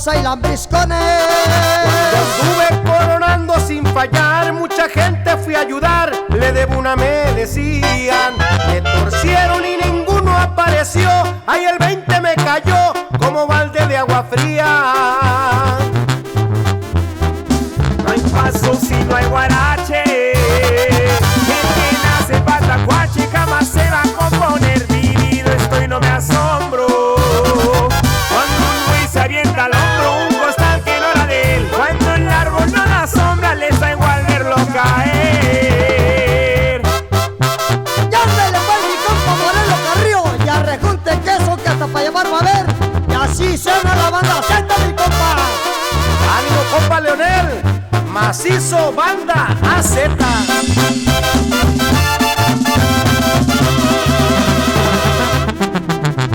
[0.00, 0.98] compás, hay lambriscones.
[2.68, 8.34] Cuando coronando sin fallar, mucha gente fui a ayudar, le debo una me decían,
[8.68, 11.08] me torcieron y ninguno apareció,
[11.46, 12.99] ahí el 20 me cayó
[48.30, 49.96] macizo banda AZ.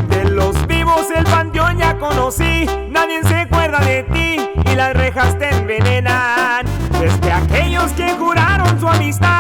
[0.10, 4.36] De los vivos el panteón ya conocí, nadie se acuerda de ti
[4.70, 6.66] y las rejas te envenenan.
[7.00, 9.35] Desde aquellos que juraron su amistad,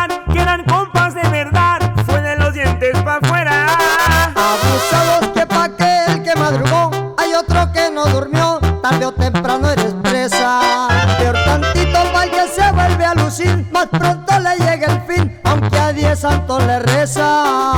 [16.28, 17.75] santos le reza.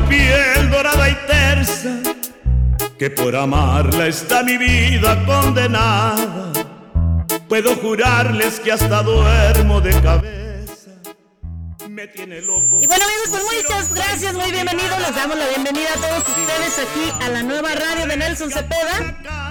[0.00, 2.00] Piel dorada y tersa,
[2.98, 6.52] que por amarla está mi vida condenada.
[7.48, 10.90] Puedo jurarles que hasta duermo de cabeza.
[11.88, 12.80] Me tiene loco.
[12.82, 14.98] Y bueno amigos, pues muchas gracias, muy bienvenidos.
[15.00, 19.45] Les damos la bienvenida a todos ustedes aquí a la nueva radio de Nelson Cepeda.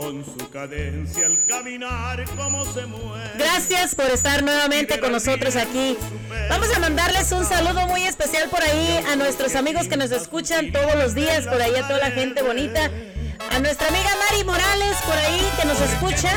[0.00, 3.32] Con su cadencia al caminar, como se mueve.
[3.36, 5.96] Gracias por estar nuevamente con nosotros aquí.
[6.48, 10.70] Vamos a mandarles un saludo muy especial por ahí a nuestros amigos que nos escuchan
[10.70, 12.88] todos los días, por ahí a toda la gente bonita.
[13.50, 16.30] A nuestra amiga Mari Morales por ahí que nos escucha.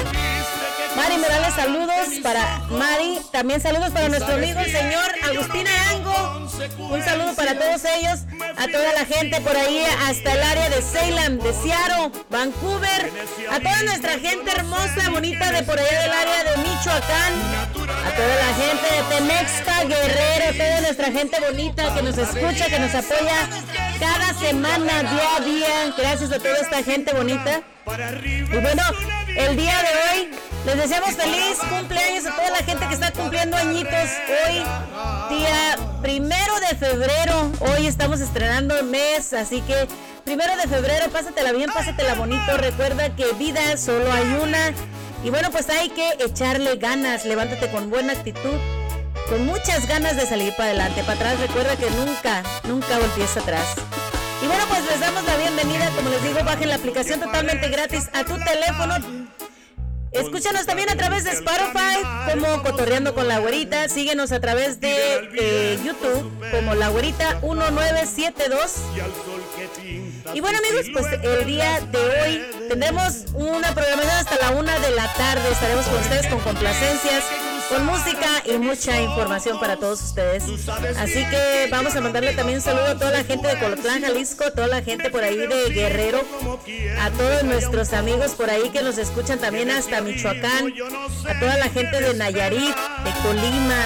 [0.96, 3.20] Mari Morales, saludos para Mari.
[3.32, 6.50] También saludos para nuestro amigo el señor Agustín Arango.
[6.90, 8.20] Un saludo para todos ellos,
[8.58, 13.12] a toda la gente por ahí, hasta el área de Salem, de Seattle, Vancouver,
[13.50, 17.34] a toda nuestra gente hermosa, bonita de por allá del área de Michoacán,
[18.06, 22.80] a toda la gente de Temexca, Guerrero, toda nuestra gente bonita que nos escucha, que
[22.80, 23.50] nos apoya
[24.00, 25.94] cada semana, día a día.
[25.98, 27.62] Gracias a toda esta gente bonita.
[28.22, 28.84] Y bueno,
[29.38, 30.32] el día de hoy
[30.66, 34.10] les deseamos feliz cumpleaños a toda la gente que está cumpliendo añitos
[34.48, 34.56] hoy,
[35.36, 37.52] día primero de febrero.
[37.60, 39.88] Hoy estamos estrenando el mes, así que
[40.24, 42.58] primero de febrero, pásatela bien, pásatela bonito.
[42.58, 44.74] Recuerda que vida solo hay una.
[45.24, 48.58] Y bueno, pues hay que echarle ganas, levántate con buena actitud,
[49.30, 51.02] con muchas ganas de salir para adelante.
[51.04, 53.76] Para atrás, recuerda que nunca, nunca voltees atrás.
[54.44, 58.10] Y bueno, pues les damos la bienvenida, como les digo, bajen la aplicación totalmente gratis
[58.14, 59.21] a tu teléfono.
[60.12, 63.88] Escúchanos también a través de Spotify como Cotorreando con la Güerita.
[63.88, 68.76] Síguenos a través de eh, YouTube como La Güerita 1972.
[70.34, 74.92] Y bueno amigos, pues el día de hoy tendremos una programación hasta la una de
[74.92, 75.50] la tarde.
[75.50, 77.24] Estaremos con ustedes con complacencias
[77.72, 80.44] con música y mucha información para todos ustedes.
[80.98, 84.52] Así que vamos a mandarle también un saludo a toda la gente de Colotlán, Jalisco,
[84.52, 86.22] toda la gente por ahí de Guerrero,
[87.00, 90.74] a todos nuestros amigos por ahí que nos escuchan también hasta Michoacán,
[91.30, 93.82] a toda la gente de Nayarit, de Colima,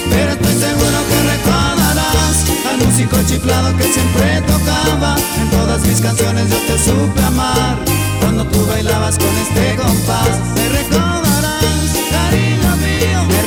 [3.11, 5.15] músico chiflado que siempre tocaba.
[5.39, 7.77] En todas mis canciones yo te supe amar.
[8.19, 13.40] Cuando tú bailabas con este compás Te recordarás, cariño mío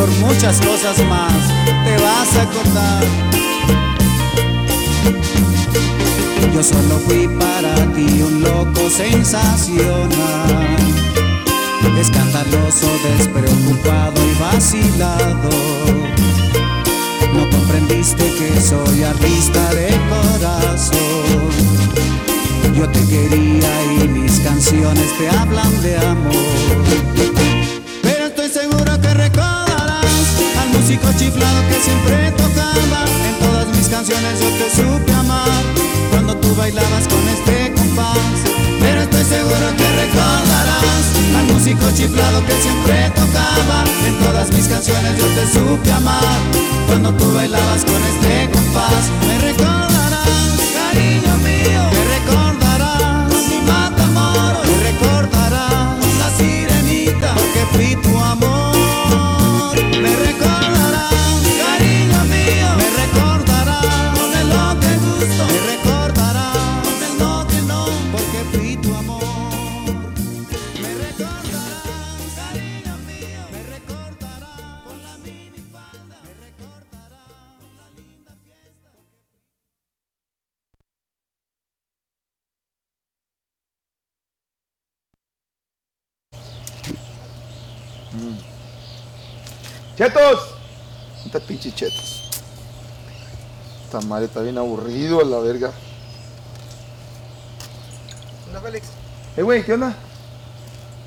[0.00, 1.32] por muchas cosas más.
[1.84, 3.04] Te vas a acordar.
[6.54, 9.98] Yo solo fui para ti un loco sensacional,
[11.98, 12.88] escandaloso,
[13.18, 15.50] despreocupado y vacilado.
[17.34, 21.50] No comprendiste que soy artista de corazón.
[22.74, 23.72] Yo te quería
[24.02, 27.49] y mis canciones te hablan de amor.
[30.90, 33.04] Músico chiflado que siempre tocaba.
[33.28, 35.62] En todas mis canciones yo te supe amar
[36.10, 38.18] cuando tú bailabas con este compás.
[38.80, 41.04] Pero estoy seguro que recordarás
[41.38, 43.84] al músico chiflado que siempre tocaba.
[44.04, 46.38] En todas mis canciones yo te supe amar
[46.88, 49.04] cuando tú bailabas con este compás.
[49.28, 58.18] Me recordarás, cariño mío, me recordarás mi matamoros, me recordarás la sirenita porque fui tu
[58.18, 59.76] amor.
[60.02, 60.16] Me
[94.10, 95.70] madre está bien aburrido a la verga.
[98.50, 98.88] Hola, Félix.
[99.36, 99.94] Eh, güey, ¿qué onda?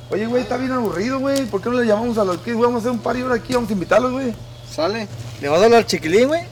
[0.10, 1.46] Oye, güey, está bien aburrido, güey.
[1.48, 2.56] ¿Por qué no le llamamos a los kids?
[2.56, 2.66] güey?
[2.66, 4.34] Vamos a hacer un party ahora aquí, vamos a invitarlos, güey.
[4.74, 5.08] Sale.
[5.42, 6.44] ¿Le vas a hablar al chiquilín, güey?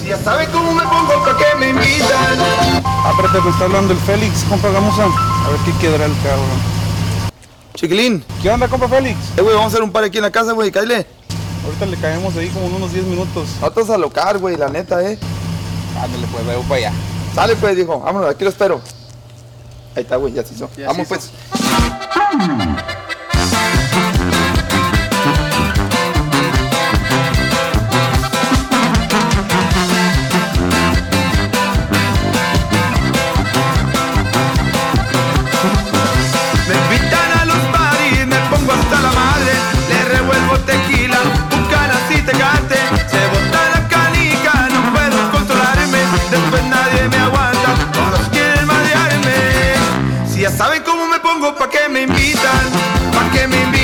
[0.00, 2.38] Si ya saben cómo me pongo, ¿para qué me invitan?
[3.04, 6.74] Aparte me está hablando el Félix, compa, vamos a, a ver qué quedará el cabrón.
[7.74, 8.24] Chiquilín.
[8.40, 9.18] ¿Qué onda, compa Félix?
[9.36, 11.06] Eh, güey, vamos a hacer un par aquí en la casa, güey, cáile.
[11.74, 13.48] Ahorita le caemos ahí como en unos 10 minutos.
[13.60, 15.18] No te vas a locar, güey, la neta, eh.
[16.00, 16.92] Ándale, pues, veo para allá.
[17.34, 17.98] Sale, pues, dijo.
[17.98, 18.80] Vámonos, aquí lo espero.
[19.96, 20.70] Ahí está, güey, ya se hizo.
[20.76, 21.32] Ya Vamos, se pues.
[50.64, 52.64] Saben cómo me pongo, ¿pa' qué me invitan?
[53.12, 53.83] ¿Pa' qué me invitan?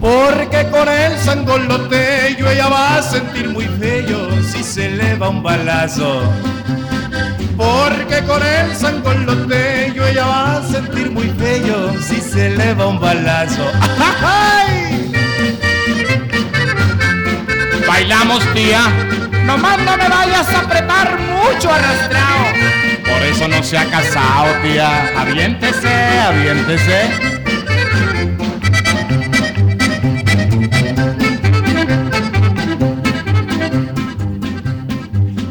[0.00, 5.42] Porque con el sangolotello ella va a sentir muy bello si se le va un
[5.42, 6.22] balazo.
[7.58, 13.00] Porque con el sangolotello ella va a sentir muy bello si se le va un
[13.00, 13.70] balazo.
[14.22, 15.12] ¡Ay!
[17.86, 18.88] Bailamos, tía.
[19.44, 22.75] Nomás no me vayas a apretar mucho arrastrado.
[23.36, 25.12] Eso no se ha casado, tía.
[25.20, 25.92] Aviéntese,
[26.26, 27.02] aviéntese.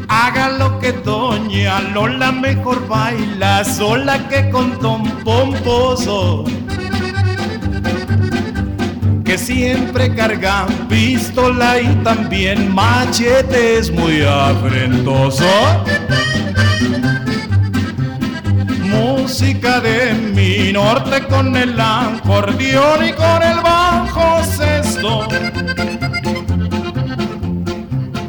[0.08, 6.44] Haga lo que doña Lola mejor baila sola que con Don Pomposo.
[9.24, 15.46] Que siempre carga pistola y también machete es muy afrentoso
[19.26, 25.26] música de mi norte con el acordeón y con el bajo sexto.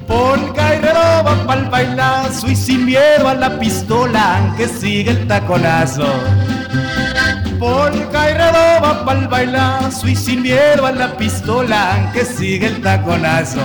[0.07, 6.11] Polca y redoba pa'l bailazo y sin miedo a la pistola que sigue el taconazo.
[7.59, 13.61] Polca y redoba pa'l bailazo y sin miedo a la pistola que sigue el taconazo.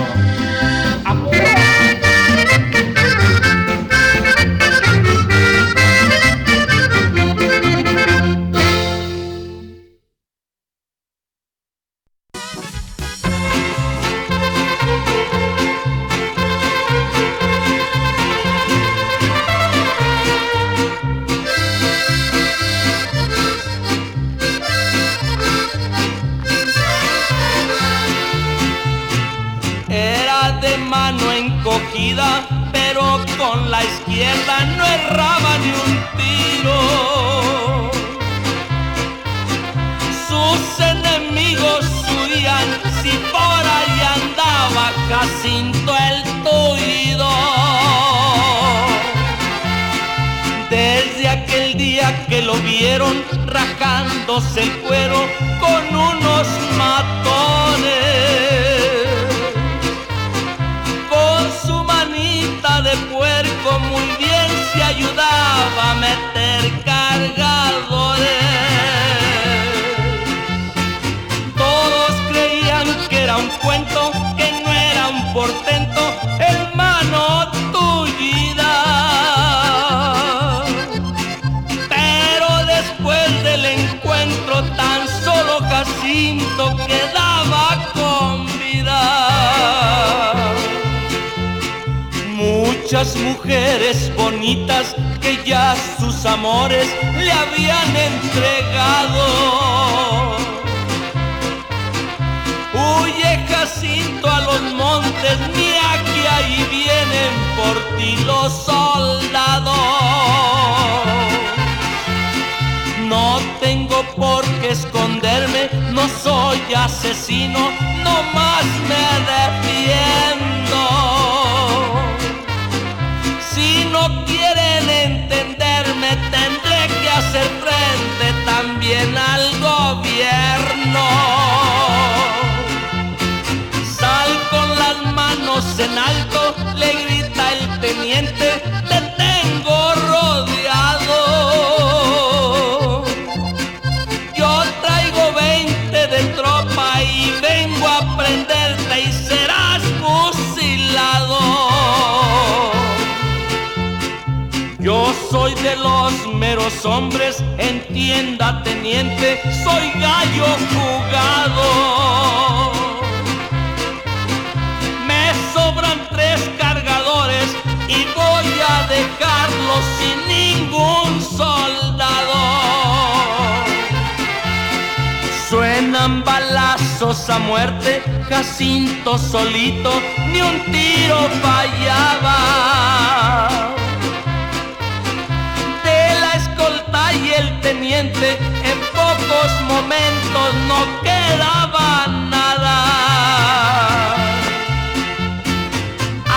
[190.85, 192.77] no quedaba nada.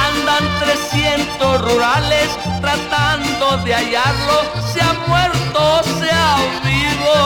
[0.07, 2.29] Andan 300 rurales
[2.61, 4.39] tratando de hallarlo,
[4.73, 7.17] se ha muerto, se ha vivo.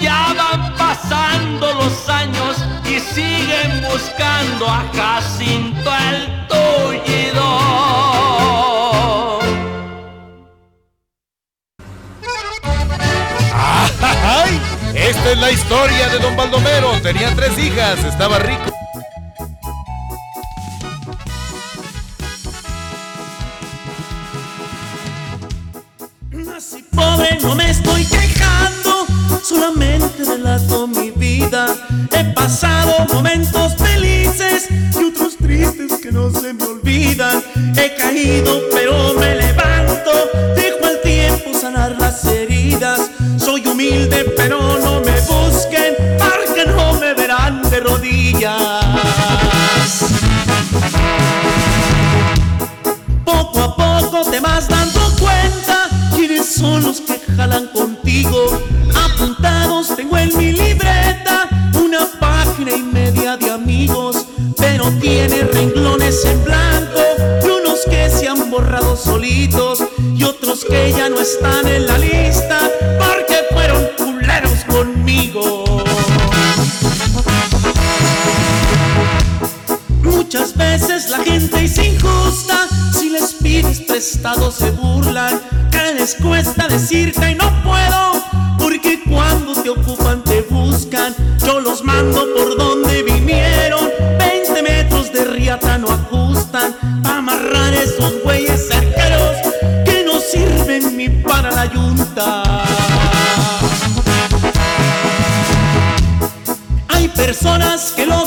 [0.00, 7.89] Ya van pasando los años y siguen buscando a Jacinto el tullido.
[14.94, 16.92] Esta es la historia de don Baldomero.
[17.02, 18.72] Tenía tres hijas, estaba rico.
[26.30, 29.04] Nací pobre, no me estoy quejando,
[29.42, 31.66] solamente relato mi vida.
[32.12, 37.42] He pasado momentos felices y otros tristes que no se me olvidan.
[37.76, 40.12] He caído, pero me levanto,
[40.54, 43.09] dejo al tiempo sanar las heridas
[56.60, 58.38] son los que jalan contigo.
[58.94, 64.26] Apuntados tengo en mi libreta una página y media de amigos,
[64.58, 67.00] pero tiene renglones en blanco.
[67.42, 69.82] y Unos que se han borrado solitos
[70.14, 72.58] y otros que ya no están en la lista.
[83.62, 88.22] país, tu estado se burlan, que les cuesta decirte y no puedo,
[88.58, 95.24] porque cuando te ocupan te buscan, yo los mando por donde vinieron, 20 metros de
[95.24, 99.36] riata no ajustan, pa amarrar esos bueyes cerqueros
[99.84, 102.42] que no sirven ni para la yunta.
[106.88, 108.26] Hay personas que lo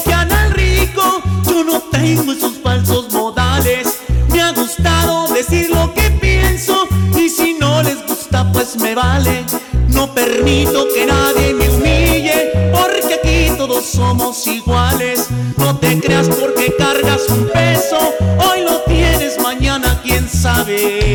[9.90, 15.28] No permito que nadie me humille porque aquí todos somos iguales.
[15.58, 17.98] No te creas porque cargas un peso,
[18.38, 21.13] hoy lo tienes, mañana quién sabe.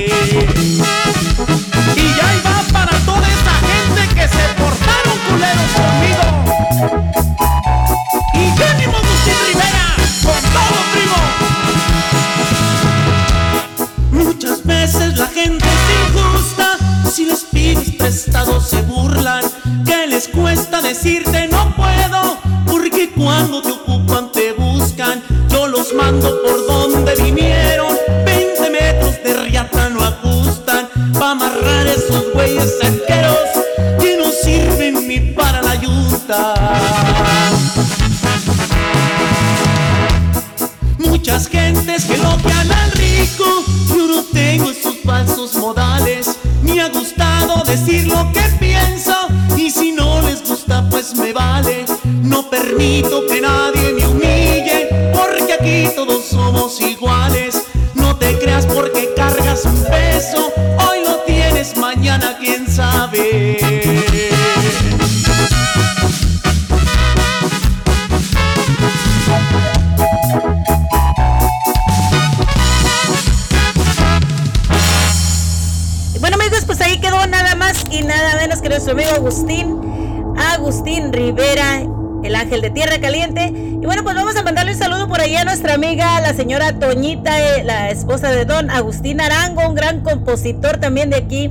[79.28, 81.82] Agustín, Agustín Rivera,
[82.24, 83.52] el ángel de Tierra Caliente.
[83.52, 86.78] Y bueno, pues vamos a mandarle un saludo por ahí a nuestra amiga, la señora
[86.78, 91.50] Toñita, eh, la esposa de don Agustín Arango, un gran compositor también de aquí,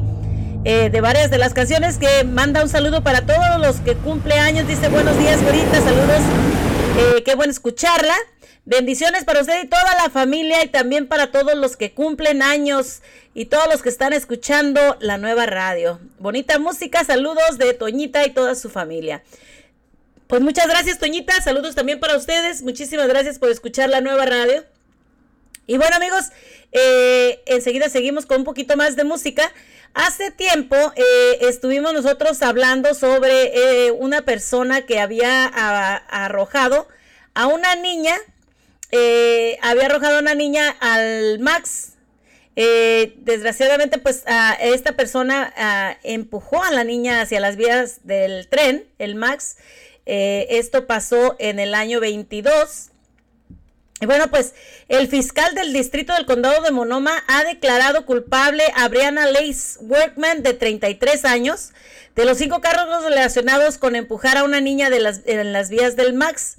[0.64, 4.40] eh, de varias de las canciones, que manda un saludo para todos los que cumple
[4.40, 4.68] años.
[4.68, 6.22] Dice buenos días, güerita, saludos.
[6.98, 8.16] Eh, qué bueno escucharla.
[8.68, 13.02] Bendiciones para usted y toda la familia y también para todos los que cumplen años
[13.34, 16.02] y todos los que están escuchando la nueva radio.
[16.20, 19.24] Bonita música, saludos de Toñita y toda su familia.
[20.28, 24.66] Pues muchas gracias Toñita, saludos también para ustedes, muchísimas gracias por escuchar la nueva radio.
[25.66, 26.26] Y bueno amigos,
[26.74, 29.50] eh, enseguida seguimos con un poquito más de música.
[29.94, 36.90] Hace tiempo eh, estuvimos nosotros hablando sobre eh, una persona que había arrojado
[37.34, 38.18] a una niña,
[38.92, 41.94] eh, había arrojado a una niña al Max.
[42.56, 44.24] Eh, desgraciadamente, pues
[44.60, 45.54] esta persona
[46.04, 49.58] empujó a la niña hacia las vías del tren, el Max.
[50.10, 52.92] Eh, esto pasó en el año 22.
[54.00, 54.54] Y bueno, pues
[54.88, 60.44] el fiscal del distrito del condado de Monoma ha declarado culpable a Brianna Lace Workman
[60.44, 61.74] de 33 años
[62.16, 65.98] de los cinco cargos relacionados con empujar a una niña de las, en las vías
[65.98, 66.58] del Max.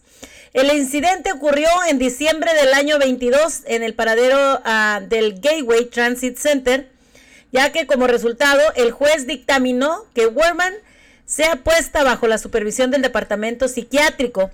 [0.53, 6.39] El incidente ocurrió en diciembre del año 22 en el paradero ah, del Gateway Transit
[6.39, 6.89] Center,
[7.53, 10.75] ya que como resultado el juez dictaminó que Workman
[11.27, 14.51] sea puesta bajo la supervisión del departamento psiquiátrico.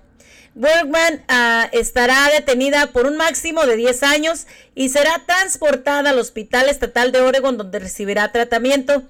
[0.57, 6.69] Bergman ah, estará detenida por un máximo de 10 años y será transportada al Hospital
[6.69, 9.05] Estatal de Oregon donde recibirá tratamiento.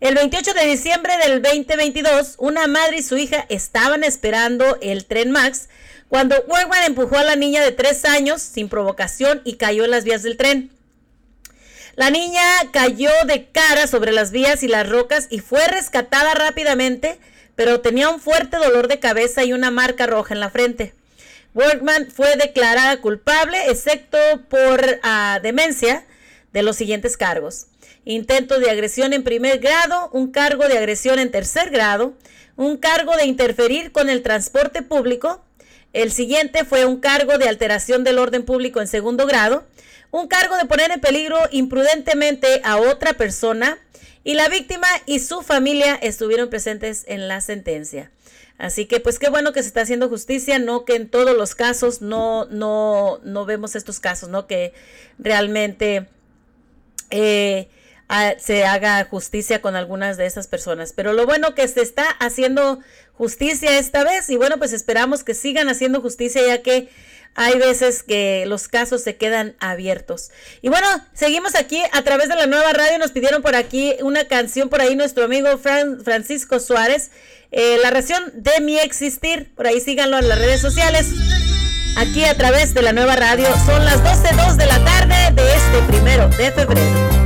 [0.00, 5.30] El 28 de diciembre del 2022, una madre y su hija estaban esperando el tren
[5.30, 5.68] Max
[6.10, 10.04] cuando Bergman empujó a la niña de 3 años sin provocación y cayó en las
[10.04, 10.70] vías del tren.
[11.96, 12.42] La niña
[12.72, 17.18] cayó de cara sobre las vías y las rocas y fue rescatada rápidamente,
[17.54, 20.94] pero tenía un fuerte dolor de cabeza y una marca roja en la frente.
[21.54, 24.18] Workman fue declarada culpable, excepto
[24.48, 26.04] por ah, demencia,
[26.52, 27.66] de los siguientes cargos.
[28.04, 32.14] Intento de agresión en primer grado, un cargo de agresión en tercer grado,
[32.56, 35.44] un cargo de interferir con el transporte público.
[35.92, 39.64] El siguiente fue un cargo de alteración del orden público en segundo grado,
[40.10, 43.78] un cargo de poner en peligro imprudentemente a otra persona
[44.22, 48.10] y la víctima y su familia estuvieron presentes en la sentencia.
[48.58, 51.54] Así que pues qué bueno que se está haciendo justicia, no que en todos los
[51.54, 54.46] casos no, no, no vemos estos casos, ¿no?
[54.46, 54.74] Que
[55.18, 56.06] realmente
[57.08, 57.68] eh,
[58.38, 60.92] se haga justicia con algunas de esas personas.
[60.94, 62.80] Pero lo bueno que se está haciendo
[63.12, 66.88] justicia esta vez y bueno, pues esperamos que sigan haciendo justicia ya que
[67.34, 70.30] hay veces que los casos se quedan abiertos.
[70.62, 72.98] Y bueno, seguimos aquí a través de la nueva radio.
[72.98, 77.10] Nos pidieron por aquí una canción por ahí nuestro amigo Francisco Suárez.
[77.52, 79.52] Eh, la ración de mi existir.
[79.54, 81.06] Por ahí síganlo en las redes sociales.
[81.96, 83.46] Aquí a través de la nueva radio.
[83.64, 87.19] Son las 12.02 de la tarde de este primero de febrero.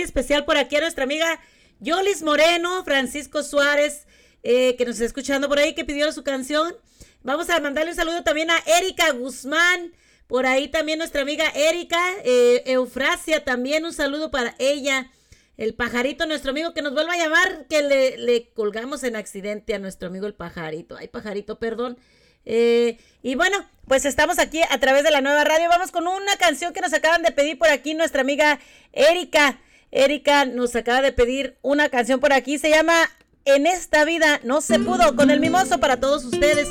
[0.00, 1.40] Especial por aquí a nuestra amiga
[1.80, 4.06] Yolis Moreno, Francisco Suárez,
[4.42, 6.74] eh, que nos está escuchando por ahí, que pidió su canción.
[7.22, 9.92] Vamos a mandarle un saludo también a Erika Guzmán,
[10.26, 15.10] por ahí también nuestra amiga Erika, eh, Eufrasia también, un saludo para ella.
[15.56, 19.74] el pajarito, nuestro amigo que nos vuelva a llamar, que le, le colgamos en accidente
[19.74, 20.96] a nuestro amigo el pajarito.
[20.96, 21.98] Ay, pajarito, perdón.
[22.46, 23.56] Eh, y bueno,
[23.86, 25.68] pues estamos aquí a través de la nueva radio.
[25.68, 28.58] Vamos con una canción que nos acaban de pedir por aquí nuestra amiga
[28.92, 29.58] Erika.
[29.90, 32.58] Erika nos acaba de pedir una canción por aquí.
[32.58, 33.10] Se llama
[33.44, 36.68] En esta vida no se pudo con el mimoso para todos ustedes.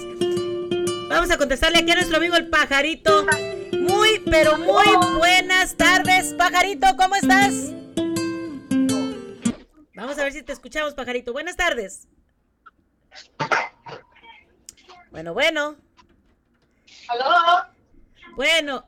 [1.10, 3.26] Vamos a contestarle aquí a nuestro amigo el pajarito.
[3.72, 6.88] Muy, pero muy buenas tardes, pajarito.
[6.98, 7.54] ¿Cómo estás?
[9.94, 11.32] Vamos a ver si te escuchamos, pajarito.
[11.32, 12.08] Buenas tardes.
[15.15, 15.75] Bueno, bueno.
[17.08, 17.69] ¿Aló?
[18.36, 18.84] Bueno.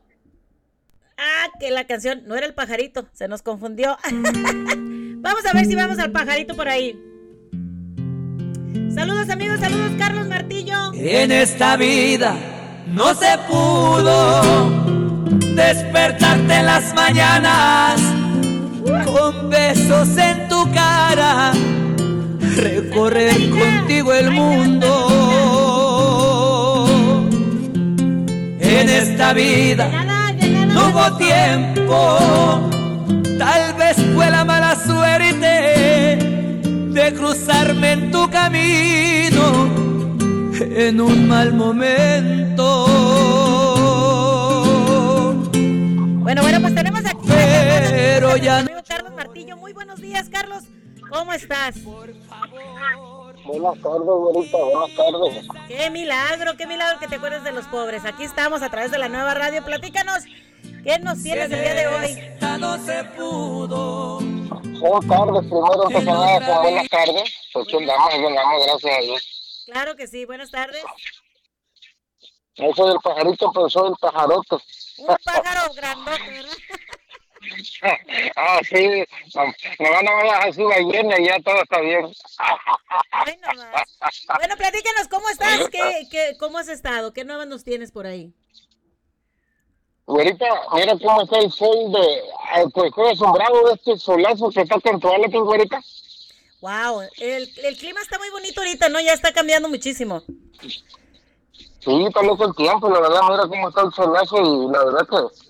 [1.17, 3.97] Ah, que la canción no era el pajarito, se nos confundió.
[4.11, 7.01] vamos a ver si vamos al pajarito por ahí.
[8.93, 10.91] Saludos amigos, saludos Carlos Martillo.
[10.95, 12.35] En esta vida
[12.87, 14.69] no se pudo
[15.55, 18.01] despertarte en las mañanas
[19.05, 21.53] con besos en tu cara,
[22.57, 25.56] recorrer contigo el mundo.
[28.87, 29.89] En esta vida
[30.73, 32.69] no hubo tiempo,
[33.37, 36.15] tal vez fue la mala suerte
[36.93, 39.67] de cruzarme en tu camino
[40.57, 42.85] en un mal momento.
[46.21, 49.57] Bueno, bueno, pues tenemos aquí Pero ya amigo Carlos Martillo.
[49.57, 50.63] Muy buenos días, Carlos.
[51.09, 51.75] ¿Cómo estás?
[53.47, 55.47] Buenas tardes, güerita, buenas tardes.
[55.69, 58.03] Qué milagro, qué milagro que te acuerdes de los pobres.
[58.03, 59.63] Aquí estamos a través de la nueva radio.
[59.63, 60.25] Platícanos,
[60.83, 62.37] ¿qué nos tienes el día de hoy?
[62.59, 64.19] no se pudo.
[64.19, 67.49] Buenas tardes, primero que nada, pues, buenas tardes.
[67.53, 69.63] Pues andamos, andamos, gracias a Dios.
[69.65, 70.83] Claro que sí, buenas tardes.
[72.57, 74.55] No soy el pajarito, pero soy el pajarote.
[74.97, 76.51] Un pájaro grandote, ¿verdad?
[78.35, 79.03] Ah, sí,
[79.79, 82.05] me van a bajar su ballena y ya todo está bien.
[84.37, 85.69] Bueno, platícanos, ¿cómo estás?
[85.69, 87.13] ¿Qué, qué, ¿Cómo has estado?
[87.13, 88.33] ¿Qué nuevas nos tienes por ahí?
[90.05, 91.99] Güerita, mira cómo está el sol de...
[91.99, 95.81] eh, Pues estoy asombrado de este solazo que está controlando, güerita.
[96.61, 98.99] Wow, el, el clima está muy bonito ahorita, ¿no?
[99.01, 100.23] Ya está cambiando muchísimo.
[101.79, 105.07] Sí, está loco el tiempo, la verdad, mira cómo está el solazo y la verdad
[105.07, 105.46] que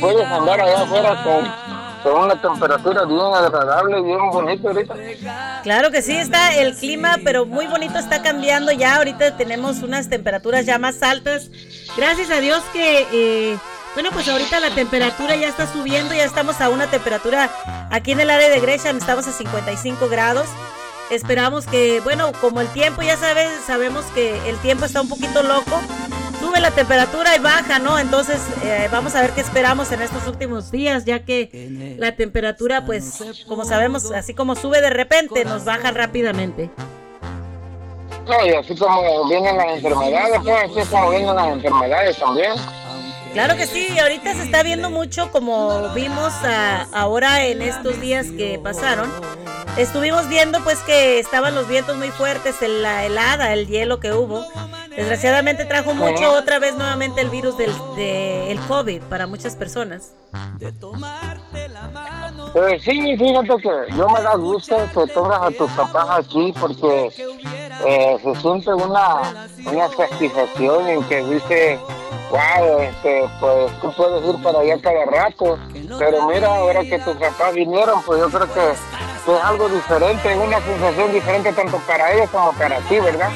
[0.00, 5.60] puedes andar allá afuera con, con una temperatura bien agradable, bien bonita ahorita.
[5.62, 8.96] Claro que sí, está el clima, pero muy bonito está cambiando ya.
[8.96, 11.50] Ahorita tenemos unas temperaturas ya más altas.
[11.96, 13.58] Gracias a Dios que, eh,
[13.94, 17.50] bueno, pues ahorita la temperatura ya está subiendo, ya estamos a una temperatura
[17.90, 20.46] aquí en el área de Gresham, estamos a 55 grados.
[21.10, 25.42] Esperamos que, bueno, como el tiempo, ya sabes, sabemos que el tiempo está un poquito
[25.42, 25.80] loco.
[26.46, 27.98] Sube la temperatura y baja, ¿no?
[27.98, 32.86] Entonces, eh, vamos a ver qué esperamos en estos últimos días, ya que la temperatura,
[32.86, 36.70] pues, como sabemos, así como sube de repente, nos baja rápidamente.
[38.28, 42.52] No, y así como vienen las enfermedades, pues así como vienen las enfermedades también.
[43.32, 48.26] Claro que sí, ahorita se está viendo mucho como vimos a- ahora en estos días
[48.28, 49.10] que pasaron.
[49.76, 54.12] Estuvimos viendo pues que estaban los vientos muy fuertes, el- la helada, el hielo que
[54.12, 54.46] hubo.
[54.96, 60.14] Desgraciadamente trajo mucho otra vez nuevamente el virus del de, el COVID para muchas personas.
[62.52, 67.10] Pues sí, fíjate que yo me da gusto que tengas a tus papás aquí porque
[67.86, 71.78] eh, se siente una, una satisfacción en que dice,
[72.30, 75.58] wow, este, pues tú puedes ir para allá cada rato,
[75.98, 78.72] pero mira, ahora que tus papás vinieron, pues yo creo que,
[79.26, 83.30] que es algo diferente, es una sensación diferente tanto para ellos como para ti, ¿verdad?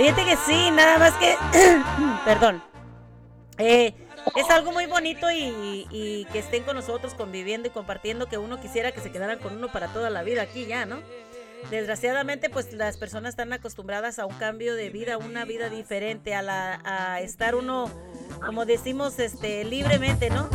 [0.00, 1.36] Fíjate que sí, nada más que,
[2.24, 2.62] perdón,
[3.58, 3.92] Eh,
[4.34, 8.58] es algo muy bonito y, y que estén con nosotros conviviendo y compartiendo que uno
[8.58, 11.02] quisiera que se quedaran con uno para toda la vida aquí ya, ¿no?
[11.70, 16.34] Desgraciadamente, pues las personas están acostumbradas a un cambio de vida, a una vida diferente,
[16.34, 17.90] a, la, a estar uno,
[18.46, 20.48] como decimos, este, libremente, ¿no?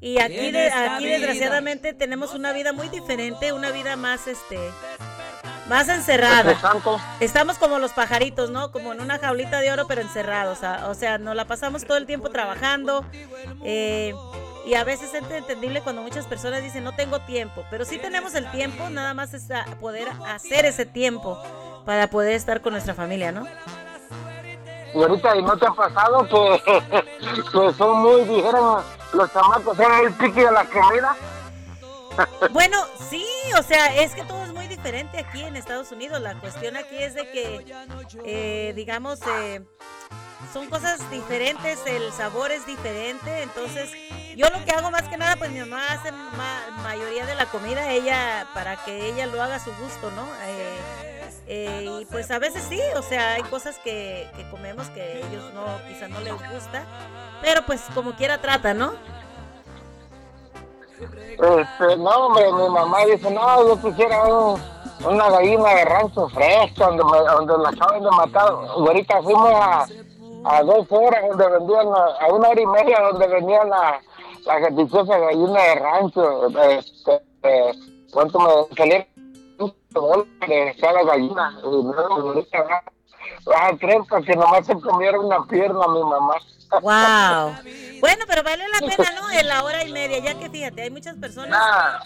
[0.00, 4.58] Y aquí, de, aquí desgraciadamente tenemos una vida muy diferente, una vida más, este,
[5.70, 6.56] más encerrada.
[7.20, 8.72] Estamos como los pajaritos, ¿no?
[8.72, 10.58] Como en una jaulita de oro, pero encerrados.
[10.88, 13.04] O sea, nos la pasamos todo el tiempo trabajando.
[13.64, 14.12] eh,
[14.66, 17.64] y a veces es entendible cuando muchas personas dicen no tengo tiempo.
[17.70, 19.46] Pero sí tenemos el tiempo, nada más es
[19.80, 21.40] poder hacer ese tiempo
[21.86, 23.46] para poder estar con nuestra familia, ¿no?
[24.92, 26.62] Y ahorita, ¿y no te ha pasado que,
[27.52, 31.16] que son muy, dijeron, los chamacos son muy piqui de la comida?
[32.50, 32.76] Bueno,
[33.08, 33.24] sí,
[33.58, 34.49] o sea, es que todo es muy
[34.82, 36.20] diferente aquí en Estados Unidos.
[36.20, 37.66] La cuestión aquí es de que,
[38.24, 39.62] eh, digamos, eh,
[40.54, 43.42] son cosas diferentes, el sabor es diferente.
[43.42, 43.90] Entonces,
[44.36, 47.46] Yo lo que hago más que nada, pues mi mamá hace ma- mayoría de la
[47.46, 50.24] comida, ella, para que ella lo haga a su gusto, ¿no?
[50.44, 50.78] Eh,
[51.48, 55.52] eh, y pues a veces sí, o sea, hay cosas que, que comemos que ellos
[55.52, 56.84] no, quizás no les gusta,
[57.42, 58.94] pero pues como quiera trata, ¿no?
[61.00, 64.60] Este, no, mi mamá dice, no, yo quisiera un-
[65.06, 68.48] una gallina de rancho fresca, donde, me- donde la acaban de matar.
[68.50, 69.86] Ahorita fuimos a,
[70.44, 74.00] a dos horas donde vendían, la- a una hora y media donde vendían la,
[74.46, 76.46] la deliciosa gallina de rancho.
[76.62, 77.72] Este, eh,
[78.12, 79.06] ¿Cuánto me salieron?
[80.46, 81.58] de cada gallina.
[81.58, 82.82] Y luego ahorita va-
[83.50, 86.34] va a tres porque nomás se comieron una pierna mi mamá.
[86.70, 87.56] Wow.
[88.00, 89.30] Bueno, pero vale la pena, ¿no?
[89.30, 91.60] En la hora y media, ya que fíjate, hay muchas personas.
[91.60, 92.00] Ah,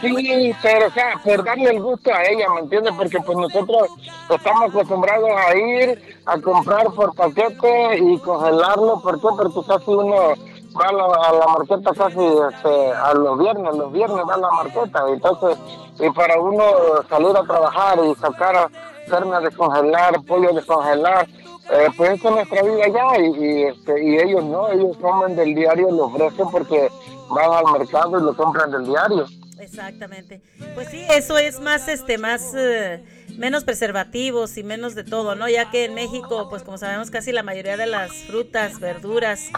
[0.00, 2.92] sí, pero o sea, por darle el gusto a ella, ¿me entiendes?
[2.96, 3.88] Porque pues nosotros
[4.28, 9.00] estamos acostumbrados a ir a comprar por paquete y congelarlo.
[9.00, 9.28] ¿Por qué?
[9.36, 10.34] Porque casi uno
[10.78, 14.38] va a la, a la marqueta casi este, a los viernes, los viernes va a
[14.38, 15.04] la marqueta.
[15.08, 15.58] Entonces,
[16.00, 16.64] y para uno
[17.08, 18.70] salir a trabajar y sacar
[19.08, 21.26] carne a descongelar, pollo a descongelar,
[21.70, 25.54] eh, pues esa es nuestra vida ya y, este, y ellos no, ellos comen del
[25.54, 26.88] diario, lo ofrecen porque
[27.28, 29.26] van al mercado y lo compran del diario.
[29.58, 30.40] Exactamente.
[30.74, 33.02] Pues sí, eso es más, este, más, eh,
[33.36, 35.48] menos preservativos y menos de todo, ¿no?
[35.48, 39.48] Ya que en México, pues como sabemos, casi la mayoría de las frutas, verduras,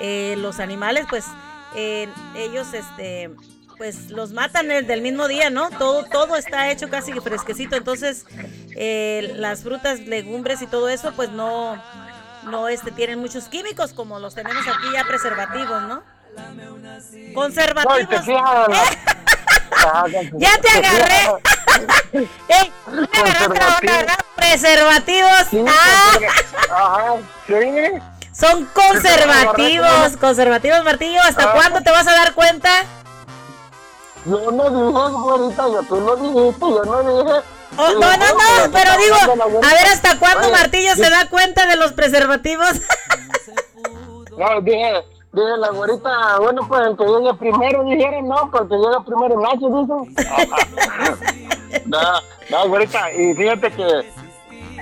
[0.00, 1.24] eh, los animales, pues
[1.76, 3.30] eh, ellos, este,
[3.76, 5.70] pues los matan el del mismo día, ¿no?
[5.70, 8.24] Todo, todo está hecho casi fresquecito, entonces
[8.76, 11.82] eh, las frutas, legumbres y todo eso, pues no,
[12.44, 16.02] no, este, tienen muchos químicos como los tenemos aquí ya preservativos, ¿no?
[17.34, 18.24] Conservativos.
[19.86, 20.04] Ah,
[20.38, 21.42] Ya te agarré.
[22.48, 22.72] Ey.
[24.36, 25.68] Preservativos.
[25.68, 26.18] Ah,
[26.70, 27.14] Ajá,
[27.46, 27.54] sí.
[28.32, 31.20] son conservativos, conservativos, Martillo.
[31.22, 31.52] ¿Hasta Ah.
[31.54, 32.70] cuándo te vas a dar cuenta?
[34.26, 37.40] Yo no dije, güerita, yo tú lo dijiste, yo no dije.
[37.76, 41.76] Oh, no, no, no, pero digo, a ver hasta cuándo Martillo se da cuenta de
[41.76, 42.68] los preservativos.
[44.36, 44.92] No, dije,
[45.32, 49.68] dije la güerita, bueno, pues el que llegue primero, dijeron, no, porque llega primero Nacho,
[49.68, 50.12] dicen.
[51.86, 52.00] no,
[52.50, 54.12] no, güerita, y fíjate que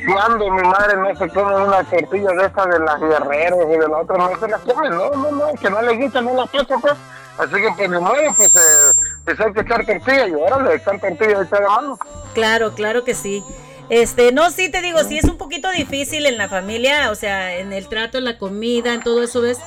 [0.06, 3.88] cuando mi madre no se come una tortilla de estas de las guerreros y de
[3.88, 6.50] las otras, no se las come, no, no, no, que no le gusta, no las
[6.50, 6.94] toca, pues.
[7.38, 8.92] Así que pues mi madre, pues, eh,
[9.24, 11.98] pues hay que echar tortilla, y órale, echar tortilla, echar de mano.
[12.34, 13.42] Claro, claro que sí.
[13.88, 17.56] Este, no, sí te digo, sí es un poquito difícil en la familia, o sea,
[17.56, 19.58] en el trato, en la comida, en todo eso, ¿ves?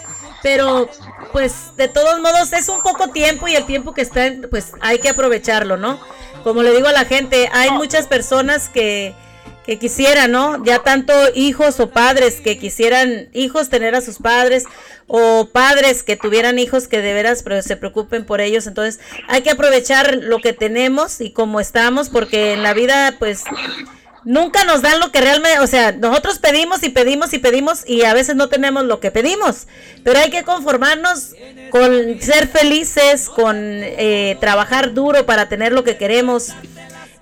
[0.41, 0.89] Pero,
[1.31, 4.99] pues, de todos modos, es un poco tiempo y el tiempo que está, pues, hay
[4.99, 5.99] que aprovecharlo, ¿no?
[6.43, 9.15] Como le digo a la gente, hay muchas personas que,
[9.65, 10.63] que quisieran, ¿no?
[10.63, 14.65] Ya tanto hijos o padres que quisieran hijos tener a sus padres
[15.07, 18.67] o padres que tuvieran hijos que de veras se preocupen por ellos.
[18.67, 23.43] Entonces hay que aprovechar lo que tenemos y como estamos porque en la vida pues
[24.23, 28.03] nunca nos dan lo que realmente, o sea, nosotros pedimos y pedimos y pedimos y
[28.03, 29.67] a veces no tenemos lo que pedimos,
[30.03, 31.33] pero hay que conformarnos
[31.69, 36.49] con ser felices, con eh, trabajar duro para tener lo que queremos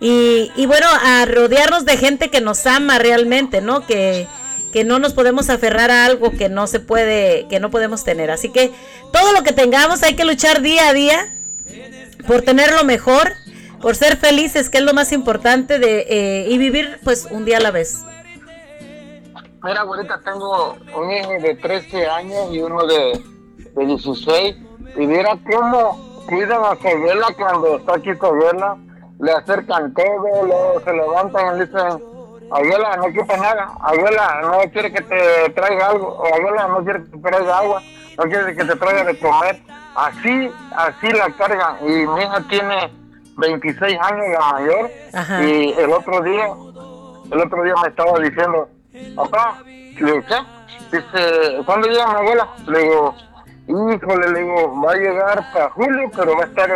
[0.03, 3.87] y, y bueno, a rodearnos de gente que nos ama realmente, ¿no?
[3.87, 4.27] Que,
[4.73, 8.29] que no nos podemos aferrar a algo que no se puede, que no podemos tener.
[8.29, 8.73] Así que
[9.13, 11.33] todo lo que tengamos hay que luchar día a día
[12.27, 13.31] por tener lo mejor,
[13.81, 17.59] por ser felices, que es lo más importante de eh, y vivir pues un día
[17.59, 18.03] a la vez.
[19.63, 23.23] Mira, ahorita tengo un hijo de 13 años y uno de,
[23.73, 24.55] de 16.
[24.97, 28.75] Y mira cómo cuidan a abuela cuando está aquí abuela.
[29.23, 32.03] Le acercan todo, luego se levantan y le dicen,
[32.51, 33.71] abuela, no quiere nada.
[33.79, 36.07] Abuela, no quiere que te traiga algo.
[36.07, 37.81] O abuela, no quiere que te traiga agua.
[38.17, 39.61] No quiere que te traiga de comer.
[39.95, 41.77] Así, así la cargan.
[41.87, 42.91] Y mi hija tiene
[43.37, 44.91] 26 años, la mayor.
[45.13, 45.43] Ajá.
[45.43, 46.47] Y el otro día,
[47.31, 48.67] el otro día me estaba diciendo,
[49.15, 50.97] papá, le digo, ¿qué?
[50.97, 52.47] Dice, ¿cuándo llega mi abuela?
[52.67, 53.15] Le digo,
[53.67, 56.69] híjole, le digo, va a llegar para julio, pero va a estar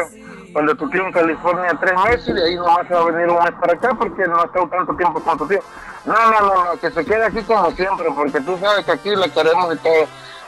[0.53, 3.53] cuando tío en California tres meses y ahí nomás se va a venir un mes
[3.59, 5.59] para acá porque no ha estado tanto tiempo con tu tío.
[6.05, 9.15] No, no, no, no, que se quede aquí como siempre, porque tú sabes que aquí
[9.15, 10.07] la queremos y todo.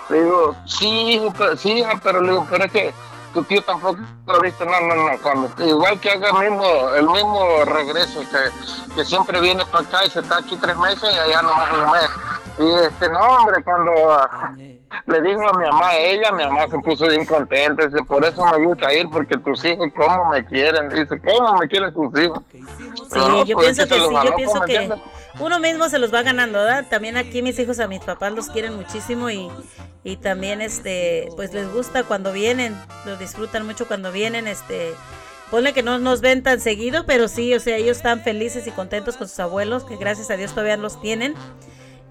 [0.09, 2.93] Le digo, sí, pero, sí, pero le digo, pero es que
[3.33, 7.09] tu tío tampoco lo viste, no, no, no, cuando, igual que haga el mismo, el
[7.09, 11.19] mismo regreso, que, que siempre viene para acá y se está aquí tres meses y
[11.19, 12.09] allá nomás un mes.
[12.59, 13.91] Y este, no, hombre, cuando
[15.05, 17.87] le dijo a mi mamá, ella, mi mamá se puso bien contenta.
[17.87, 20.89] Dice, por eso me gusta ir, porque tus hijos, ¿cómo me quieren?
[20.89, 22.39] Dice, ¿cómo me quieren tus hijos?
[22.51, 24.89] Sí, yo pienso que sí, yo pienso que
[25.39, 26.85] uno mismo se los va ganando, ¿verdad?
[26.89, 29.49] También aquí mis hijos a mis papás los quieren muchísimo y,
[30.03, 32.75] y también este, pues les gusta cuando vienen,
[33.05, 34.93] lo disfrutan mucho cuando vienen, este,
[35.49, 38.71] ponle que no nos ven tan seguido, pero sí, o sea, ellos están felices y
[38.71, 41.35] contentos con sus abuelos, que gracias a Dios todavía los tienen.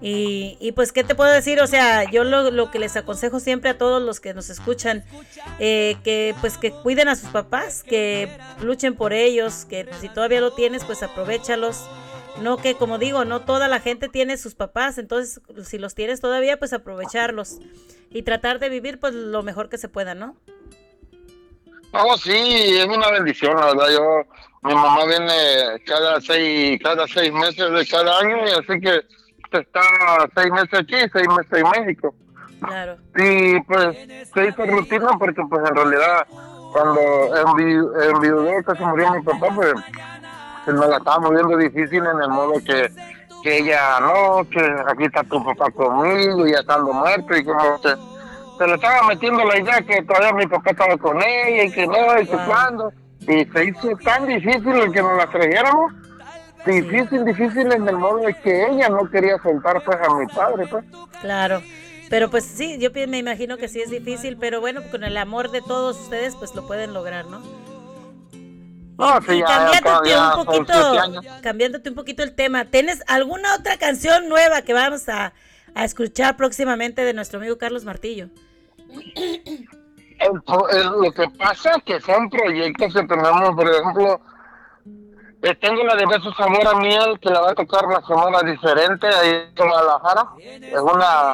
[0.01, 1.59] Y, y pues, ¿qué te puedo decir?
[1.59, 5.03] O sea, yo lo, lo que les aconsejo siempre a todos los que nos escuchan,
[5.59, 8.29] eh, que pues que cuiden a sus papás, que
[8.61, 11.89] luchen por ellos, que si todavía lo tienes, pues aprovechalos.
[12.41, 16.21] No que, como digo, no toda la gente tiene sus papás, entonces si los tienes
[16.21, 17.57] todavía, pues aprovecharlos
[18.11, 20.37] y tratar de vivir pues lo mejor que se pueda, ¿no?
[21.91, 23.89] No, sí, es una bendición, la verdad.
[23.91, 24.23] Yo,
[24.61, 25.33] mi mamá viene
[25.85, 29.01] cada seis, cada seis meses de cada año, y así que
[29.57, 29.81] está
[30.35, 32.13] seis meses aquí, seis meses en México.
[32.61, 32.97] Claro.
[33.15, 33.97] Y pues
[34.33, 36.27] se hizo rutina porque pues en realidad
[36.73, 39.73] cuando envi- enviudó que se murió mi papá, pues
[40.65, 42.91] se nos la estaba moviendo difícil en el modo que,
[43.43, 47.81] que ella no, que aquí está tu papá conmigo y ya estando muerto y como
[47.81, 47.95] que
[48.57, 51.87] se le estaba metiendo la idea que todavía mi papá estaba con ella y que
[51.87, 52.91] no, y que cuando.
[53.21, 55.93] Y se hizo tan difícil el que nos la creyéramos.
[56.65, 60.67] Difícil, difícil en el modo de que ella no quería soltar pues a mi padre,
[60.67, 60.85] pues.
[61.21, 61.61] Claro.
[62.09, 65.51] Pero pues sí, yo me imagino que sí es difícil, pero bueno, con el amor
[65.51, 67.39] de todos ustedes, pues lo pueden lograr, ¿no?
[68.97, 70.95] No, sí, y cambiándote ya, un poquito,
[71.41, 75.31] cambiándote un poquito el tema, ¿tienes alguna otra canción nueva que vamos a,
[75.75, 78.27] a escuchar próximamente de nuestro amigo Carlos Martillo?
[80.19, 84.19] El pro- el- lo que pasa es que son proyectos que tenemos, por ejemplo,
[85.41, 88.41] eh, tengo la de Beso Sabor a Miel que la va a tocar la sonora
[88.41, 90.25] diferente ahí en Guadalajara.
[90.61, 91.33] Es una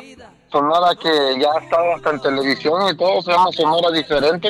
[0.52, 4.50] sonora que ya ha estado hasta en televisión y todo, se llama Sonora Diferente.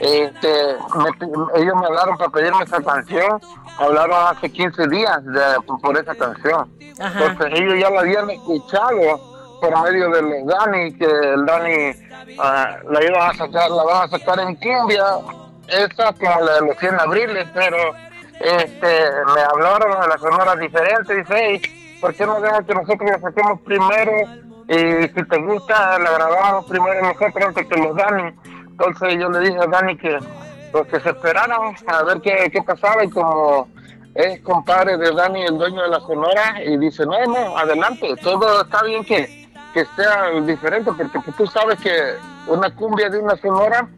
[0.00, 3.40] Este, me ellos me hablaron para pedirme esa canción,
[3.78, 6.70] hablaron hace 15 días de- por esa canción.
[7.00, 7.24] Ajá.
[7.26, 9.20] Entonces ellos ya la habían escuchado
[9.60, 11.92] por medio de los Dani, que el Dani
[12.38, 15.04] ah, la iban a sacar, la van a sacar en cumbia,
[15.68, 17.76] esa como la de los 100 abriles, pero
[18.40, 21.62] este me hablaron de la sonora diferente, dice,
[22.00, 24.12] ¿por qué no dejas que nosotros la saquemos primero?
[24.68, 28.34] Y si te gusta, la grabamos primero nosotros antes que los Dani.
[28.68, 30.18] Entonces yo le dije a Dani que,
[30.70, 33.68] pues, que se esperaran a ver qué, qué pasaba y como
[34.14, 38.62] es compadre de Dani, el dueño de la Sonora, y dice, no, no, adelante, todo
[38.62, 41.92] está bien que, que sea diferente, porque pues, tú sabes que
[42.46, 43.88] una cumbia de una Sonora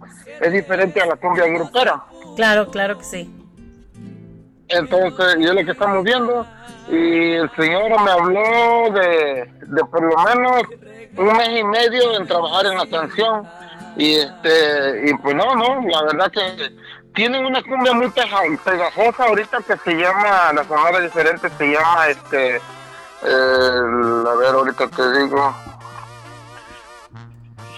[0.41, 2.03] es diferente a la cumbia grupera.
[2.37, 3.40] Claro, claro que sí.
[4.71, 6.47] Entonces, yo lo que estamos viendo,
[6.89, 10.63] y el señor me habló de, de por lo menos
[11.17, 13.49] un mes y medio en trabajar en la canción.
[13.97, 16.73] Y este, y pues no, no, la verdad que
[17.15, 22.61] tienen una cumbia muy pegajosa ahorita que se llama, la sonora diferente se llama este,
[23.23, 25.55] a ver, ahorita te digo,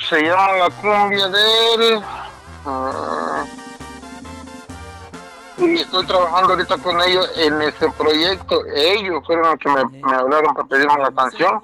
[0.09, 2.03] se llama la cumbia del.
[2.67, 3.45] ah,
[5.67, 8.61] y estoy trabajando ahorita con ellos en ese proyecto.
[8.75, 11.61] Ellos fueron los que me, me hablaron para pedirme la canción.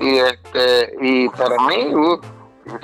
[0.00, 2.20] Y este y para mí uh,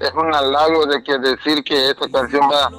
[0.00, 2.70] es un halago de que decir que esta canción va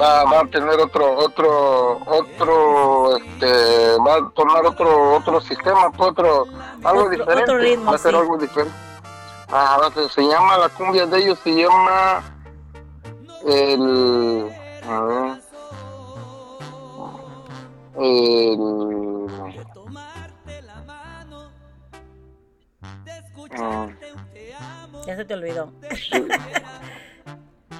[0.00, 6.46] va, va a tener otro otro otro este va a tomar otro otro sistema otro
[6.84, 8.16] algo Otro- diferente otro ritmo, va a ser sí.
[8.18, 8.72] algo diferente
[9.50, 12.22] Ah, ser- se llama la cumbia de ellos se llama
[13.46, 14.50] el
[14.88, 15.42] a ver,
[23.58, 23.88] ah,
[25.06, 25.72] Ya se te olvidó.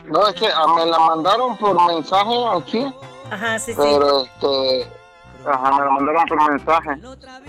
[0.06, 2.92] no es que ah, me la mandaron por mensaje aquí
[3.30, 3.78] Ajá, sí, sí.
[3.80, 4.88] pero este
[5.46, 6.90] ajá, me la mandaron por mensaje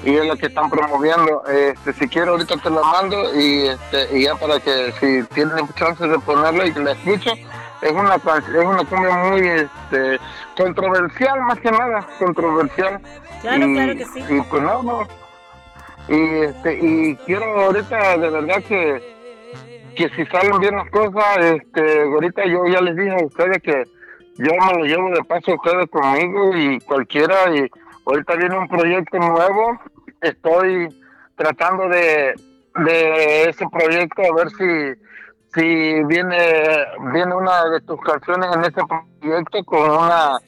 [0.03, 4.17] y es la que están promoviendo este si quiero ahorita te la mando y este
[4.17, 7.31] y ya para que si tienen chance de ponerla y que la escucho
[7.83, 10.19] es una es una cumbia muy este
[10.57, 12.99] controversial más que nada controversial
[13.41, 14.23] Claro, y, claro que sí.
[14.29, 15.07] y pues no no
[16.07, 19.13] y este y quiero ahorita de verdad que
[19.95, 23.83] que si salen bien las cosas, este, ahorita yo ya les dije a ustedes que
[24.37, 27.69] yo me lo llevo de paso a ustedes conmigo y cualquiera, y
[28.05, 29.79] ahorita viene un proyecto nuevo,
[30.21, 30.89] estoy
[31.35, 32.33] tratando de,
[32.85, 34.99] de ese proyecto a ver si,
[35.53, 36.37] si viene,
[37.13, 38.81] viene una de tus canciones en ese
[39.19, 40.39] proyecto con una,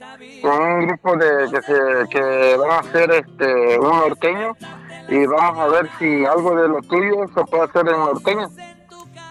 [0.42, 4.56] con un grupo de que se, que van a hacer este un norteño
[5.08, 8.50] y vamos a ver si algo de lo tuyo se puede hacer en norteño.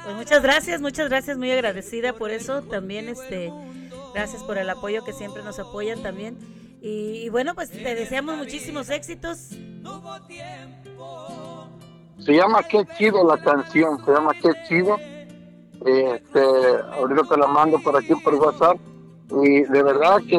[0.05, 2.62] Pues muchas gracias, muchas gracias, muy agradecida por eso.
[2.62, 3.51] También, este,
[4.14, 6.39] gracias por el apoyo que siempre nos apoyan también.
[6.81, 9.49] Y, y bueno, pues te deseamos muchísimos éxitos.
[12.18, 14.99] Se llama Qué chido la canción, se llama Qué chido.
[15.85, 16.41] Este,
[16.97, 18.76] ahorita te la mando por aquí por WhatsApp.
[19.43, 20.39] Y de verdad que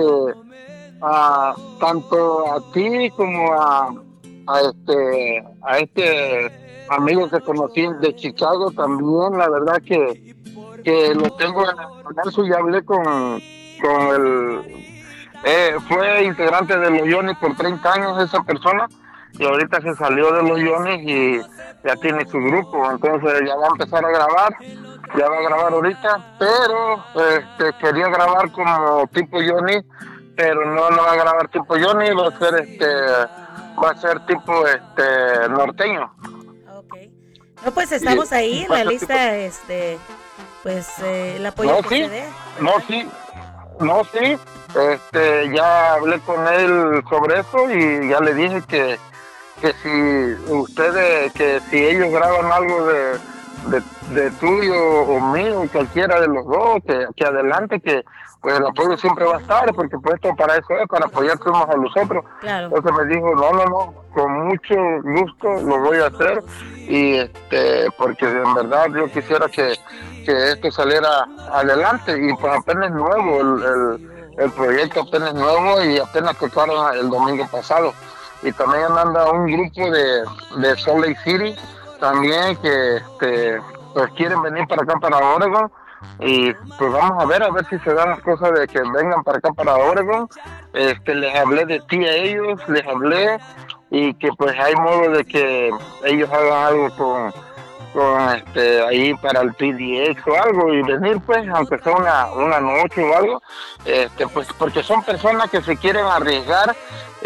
[1.02, 3.94] ah, tanto a ti como a,
[4.48, 6.52] a este a este
[6.90, 10.36] amigo que conocí de Chicago también, la verdad que,
[10.84, 14.86] que lo tengo en eso ya hablé con, con el
[15.44, 18.88] eh, fue integrante de los Iones por 30 años esa persona
[19.34, 21.40] y ahorita se salió de los Iones y
[21.84, 24.56] ya tiene su grupo, entonces ya va a empezar a grabar,
[25.18, 29.82] ya va a grabar ahorita, pero este, quería grabar como tipo Johnny,
[30.36, 32.86] pero no, no va a grabar tipo Johnny, va a ser este
[33.82, 36.14] va a ser tipo este norteño.
[37.64, 39.98] No, pues estamos ahí en la lista, este,
[40.62, 42.24] pues eh, el apoyo No, que sí, se dé.
[42.60, 43.10] no, sí,
[43.80, 44.38] no, sí,
[44.92, 49.00] este, ya hablé con él sobre eso y ya le dije que,
[49.62, 53.18] que si ustedes, que si ellos graban algo de,
[53.68, 53.82] de,
[54.14, 58.04] de tuyo o mío, cualquiera de los dos, que, que adelante, que
[58.42, 61.48] pues el apoyo siempre va a estar, porque pues esto para eso es, para apoyarnos
[61.48, 62.24] unos a los otros.
[62.42, 62.68] Claro.
[62.68, 66.44] Entonces me dijo, no, no, no, con mucho gusto lo voy a hacer
[66.78, 69.74] y este, porque en verdad yo quisiera que,
[70.26, 75.98] que esto saliera adelante y pues apenas nuevo, el, el, el proyecto apenas nuevo y
[75.98, 77.94] apenas tocaron el domingo pasado.
[78.44, 80.24] Y también anda un grupo de,
[80.58, 81.56] de Salt Lake City
[82.06, 83.60] también que este,
[83.96, 85.72] pues quieren venir para acá, para Oregon.
[86.20, 89.24] Y pues vamos a ver, a ver si se dan las cosas de que vengan
[89.24, 90.30] para acá, para Oregon.
[90.74, 93.40] Este, les hablé de ti a ellos, les hablé
[93.90, 95.72] y que pues hay modo de que
[96.04, 97.34] ellos hagan algo con,
[97.94, 102.60] con este, ahí para el PDX o algo y venir pues, aunque sea una, una
[102.60, 103.42] noche o algo,
[103.84, 106.76] este, pues porque son personas que se quieren arriesgar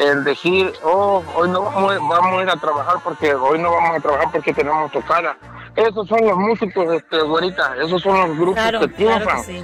[0.01, 3.97] en decir, oh, hoy no vamos, vamos a ir a trabajar porque hoy no vamos
[3.97, 5.35] a trabajar porque tenemos tocada.
[5.75, 9.37] Esos son los músicos, este, güerita, esos son los grupos Claro, que claro triunfan.
[9.37, 9.63] que sí.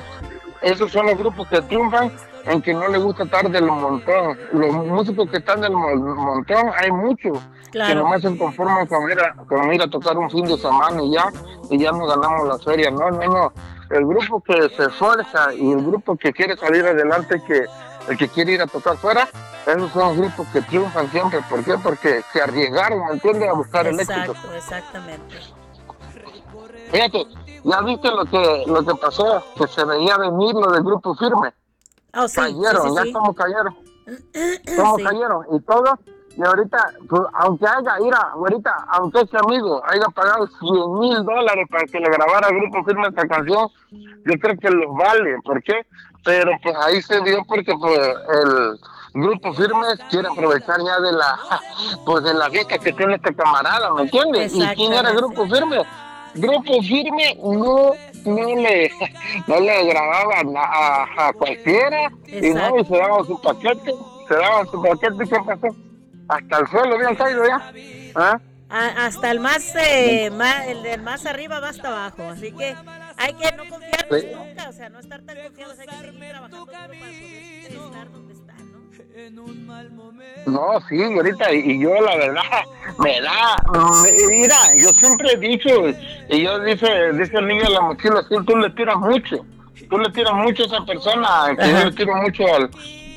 [0.61, 2.11] Esos son los grupos que triunfan
[2.45, 4.37] en que no les gusta estar del montón.
[4.53, 8.01] Los músicos que están del mo- montón, hay muchos que Claro.
[8.03, 11.11] nomás se conforman con ir, a, con ir a tocar un fin de semana y
[11.13, 11.25] ya,
[11.69, 12.89] y ya nos ganamos la feria.
[12.91, 13.53] No, no, no.
[13.89, 17.65] El grupo que se esfuerza y el grupo que quiere salir adelante, que
[18.07, 19.27] el que quiere ir a tocar fuera,
[19.65, 21.41] esos son grupos que triunfan siempre.
[21.49, 21.77] ¿Por qué?
[21.77, 23.49] Porque se arriesgaron, ¿me entiendes?
[23.49, 24.13] A buscar el éxito.
[24.31, 25.39] Exacto, exactamente.
[26.91, 27.25] Fíjate,
[27.63, 31.53] ya viste lo que lo que pasó, que se veía venir lo del grupo firme.
[32.13, 33.75] Oh, sí, cayeron, sí, sí, ya como cayeron.
[34.77, 35.03] ¿Cómo Sí.
[35.03, 35.45] cayeron?
[35.51, 35.99] Y todo.
[36.37, 41.65] Y ahorita, pues, aunque haya, mira, ahorita, aunque ese amigo haya pagado 100 mil dólares
[41.71, 45.37] para que le grabara al grupo firme esta canción, yo creo que los vale.
[45.45, 45.85] ¿Por qué?
[46.25, 48.79] Pero pues ahí se dio porque pues el
[49.13, 51.39] grupo firme quiere aprovechar ya de la
[52.05, 54.53] pues de la beca que tiene este camarada, ¿me entiendes?
[54.55, 55.83] ¿Y quién era el grupo firme?
[56.33, 57.91] Grupo firme no
[58.25, 58.91] no le
[59.47, 63.93] no le grababan a, a- a cualquiera y no y se daban su paquete
[64.27, 65.67] se daban su paquete y qué pasó
[66.27, 67.71] hasta el suelo habían caído ya
[68.15, 68.39] ¿Ah?
[68.69, 72.75] A- hasta el más, eh, el del más arriba va hasta abajo, así que
[73.17, 74.27] hay que no confiarnos Sí.
[74.35, 77.03] nunca, o sea, no estar tan confiados, hay que seguir trabajando para poder
[77.71, 78.81] estar donde están, ¿no?
[80.47, 82.41] No, sí, ahorita, y, yo la verdad,
[82.99, 83.55] me da,
[84.29, 85.69] mira, yo siempre he dicho,
[86.29, 89.45] y yo dice, dice el niño de la mochila tú le tiras mucho,
[89.89, 92.69] tú le tiras mucho a esa persona, que yo le tiro mucho al,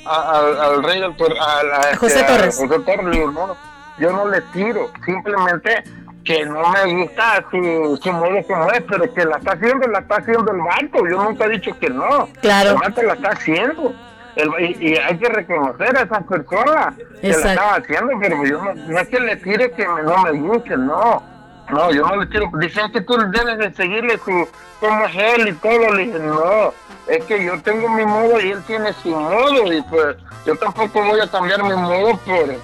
[0.08, 2.56] al, al rey al- a, José a Torres.
[2.56, 3.56] José Torres, digo, no,
[3.98, 5.82] yo no le tiro, simplemente
[6.24, 9.98] que no me gusta su, su modo como es, pero que la está haciendo, la
[10.00, 12.70] está haciendo el vato, yo nunca he dicho que no, Claro.
[12.70, 13.94] el vato la está haciendo.
[14.36, 17.48] El- y, y hay que reconocer a esas personas que la Exacto.
[17.48, 20.76] estaba haciendo, pero yo no, no es que le tire que me- no me guste,
[20.76, 21.22] no.
[21.70, 22.50] No, yo no le tiro.
[22.54, 24.48] Dicen que tú debes de seguirle su,
[24.80, 25.94] cómo es él y todo.
[25.94, 26.72] Le dije, no,
[27.06, 29.72] es que yo tengo mi modo y él tiene su modo.
[29.72, 30.16] Y pues
[30.46, 32.56] yo tampoco voy a cambiar mi modo por,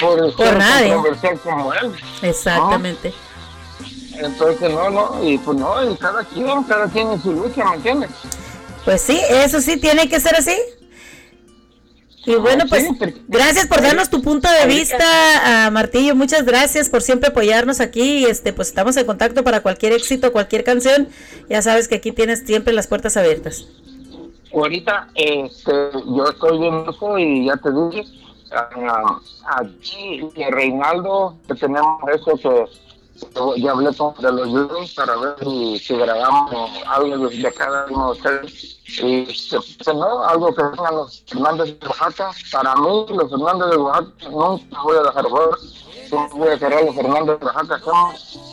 [0.00, 0.92] por, ser nadie.
[0.94, 1.94] controversial como él.
[2.22, 3.14] Exactamente.
[4.14, 7.76] Entonces, no, no, y pues no, y cada quien, cada quien en su lucha, ¿me
[7.76, 8.10] entiendes?
[8.84, 10.56] Pues sí, eso sí tiene que ser así.
[12.26, 12.86] Y bueno, pues
[13.28, 16.14] gracias por darnos tu punto de vista, a Martillo.
[16.14, 18.18] Muchas gracias por siempre apoyarnos aquí.
[18.18, 21.08] y, Este, pues estamos en contacto para cualquier éxito, cualquier canción.
[21.48, 23.66] Ya sabes que aquí tienes siempre las puertas abiertas.
[24.52, 28.04] Ahorita este, yo estoy en eso y ya te dije,
[28.52, 29.20] ah,
[29.58, 32.64] aquí y a Reinaldo, que tenemos eso que
[33.56, 35.34] ya hablé con de los Yuri para ver
[35.80, 36.52] si, grabamos
[36.86, 38.78] algo de, cada uno de ustedes.
[39.02, 42.30] Y pues, no, algo que tengan los Fernández de Oaxaca.
[42.52, 45.56] Para mí, los Fernández de Oaxaca nunca voy a dejar fuera.
[46.08, 47.80] Siempre voy a querer los Fernández de Oaxaca.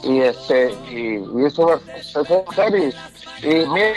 [0.04, 2.76] Y, este, y, eso va a ser.
[2.76, 3.96] Y, y mire,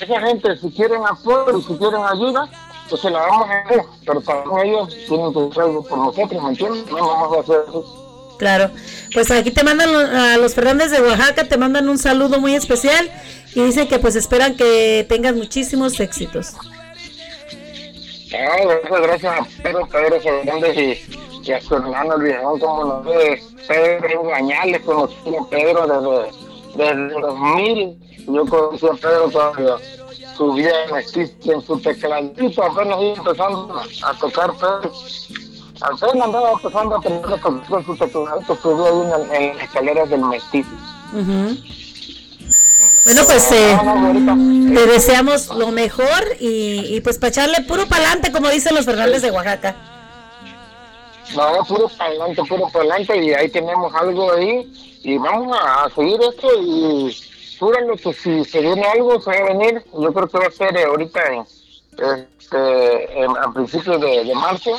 [0.00, 2.48] esa gente, si quieren apoyo y si quieren ayuda,
[2.88, 3.84] pues se la vamos a hacer.
[4.06, 6.86] Pero también ellos tienen que hacer algo por nosotros, ¿me entiendes?
[6.90, 8.03] No vamos a hacer eso.
[8.38, 8.70] Claro.
[9.12, 12.54] Pues aquí te mandan lo- a los Fernández de Oaxaca, te mandan un saludo muy
[12.54, 13.10] especial
[13.54, 16.54] y dicen que pues esperan que tengas muchísimos éxitos.
[18.32, 22.84] Ah, gracias, gracias a Pedro, Pedro Fernández y, y a su hermano el viejón, como
[22.84, 25.86] nos ve, Pedro Gañales, conocí a Pedro
[26.74, 29.30] desde, desde 2000, yo conocí a Pedro
[30.36, 34.92] subía en existe en su tecladito, apenas iba empezando a tocar Pedro.
[35.80, 39.64] Apenas andaba empezando a aprender a tocar con su tecladito, subía ahí en, en las
[39.66, 40.70] escaleras del mestizo.
[41.12, 41.56] Ujú.
[43.04, 43.78] Bueno, pues eh,
[44.74, 49.20] te deseamos lo mejor y, y pues para echarle puro pa'lante, como dicen los Fernández
[49.20, 49.74] de Oaxaca.
[51.36, 54.72] No, puro para adelante, puro para adelante y ahí tenemos algo ahí
[55.02, 57.14] y vamos a, a seguir esto y
[57.58, 60.50] júralo que si se viene algo se va a venir, yo creo que va a
[60.50, 61.44] ser eh, ahorita en,
[62.38, 64.70] este, en- a principios de, de marzo,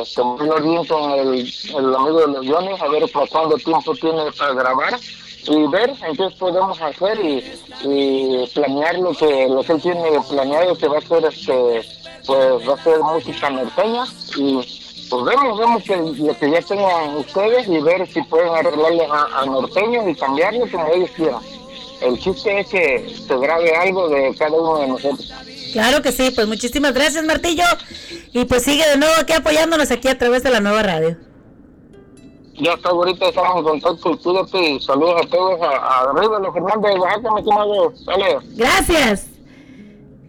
[0.00, 4.30] este, muy bien con el, amigo de los guiones, a ver por cuánto tiempo tiene
[4.32, 4.98] para grabar
[5.44, 10.76] y ver en qué podemos hacer y, planear lo que, lo que él tiene planeado
[10.76, 11.82] que va a ser este
[12.26, 14.04] pues va a ser música norteña
[14.36, 19.06] y pues vemos, vemos que lo que ya tengan ustedes y ver si pueden arreglarle
[19.06, 21.40] a, a norteños y cambiarlo como ellos quieran.
[22.00, 25.32] El chiste es que se grabe algo de cada uno de nosotros.
[25.72, 27.64] Claro que sí, pues muchísimas gracias Martillo
[28.32, 31.16] y pues sigue de nuevo aquí apoyándonos aquí a través de la nueva radio.
[32.54, 36.38] Ya hasta ahorita estamos en contacto y cuídate y saludos a todos, a, a arriba
[36.38, 37.94] los Fernández de Oaxaca, mi estimado.
[38.06, 38.38] Dale.
[38.54, 39.26] Gracias.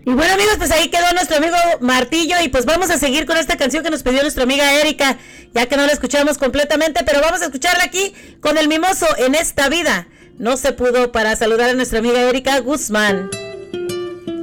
[0.05, 3.37] Y bueno amigos, pues ahí quedó nuestro amigo Martillo y pues vamos a seguir con
[3.37, 5.17] esta canción que nos pidió nuestra amiga Erika,
[5.53, 9.35] ya que no la escuchamos completamente, pero vamos a escucharla aquí con el mimoso en
[9.35, 10.07] esta vida.
[10.37, 13.29] No se pudo para saludar a nuestra amiga Erika Guzmán.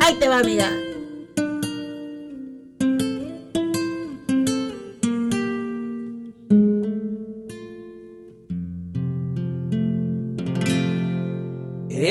[0.01, 0.71] Ahí te va amiga.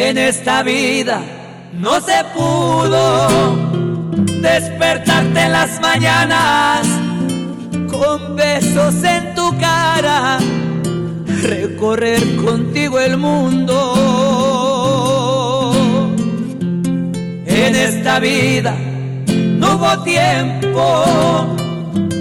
[0.02, 1.22] En esta vida
[1.74, 3.28] no se pudo
[4.42, 6.88] despertarte en las mañanas
[7.92, 10.38] con besos en tu cara,
[11.44, 13.76] recorrer contigo el mundo.
[17.46, 18.78] En esta vida
[19.34, 21.04] no hubo tiempo,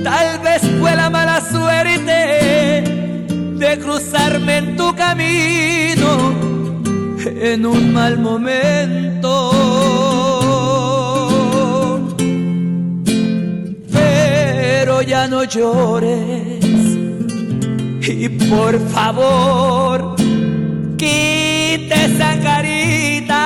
[0.03, 2.83] tal vez fue la mala suerte
[3.57, 6.58] de cruzarme en tu camino
[7.41, 9.51] en un mal momento.
[13.93, 16.69] Pero ya no llores
[18.01, 20.17] y por favor
[20.97, 23.45] quita esa carita.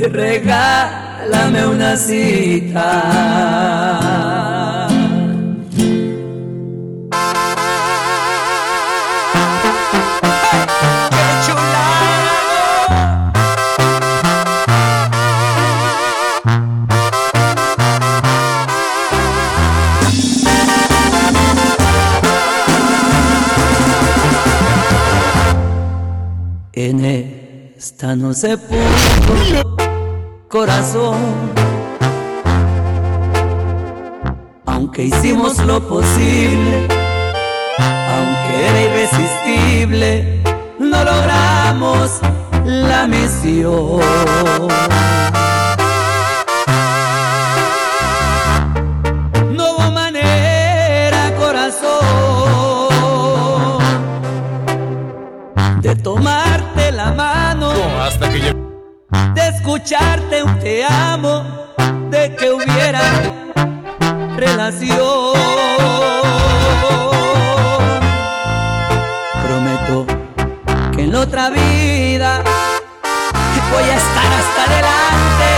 [0.09, 3.39] regálame una cita.
[26.81, 29.68] En esta no se pudo,
[30.49, 31.17] corazón.
[34.67, 36.89] Aunque hicimos lo posible,
[37.79, 40.43] aunque era irresistible,
[40.79, 42.21] no logramos
[42.65, 44.01] la misión.
[49.53, 52.89] No hubo manera, corazón,
[55.83, 56.48] de tomarte
[59.39, 61.45] de escucharte un te amo,
[62.11, 63.01] de que hubiera
[64.37, 65.33] relación.
[69.45, 70.07] Prometo
[70.95, 72.43] que en la otra vida
[73.73, 75.51] voy a estar hasta adelante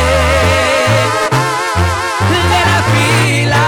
[2.52, 3.64] de la fila.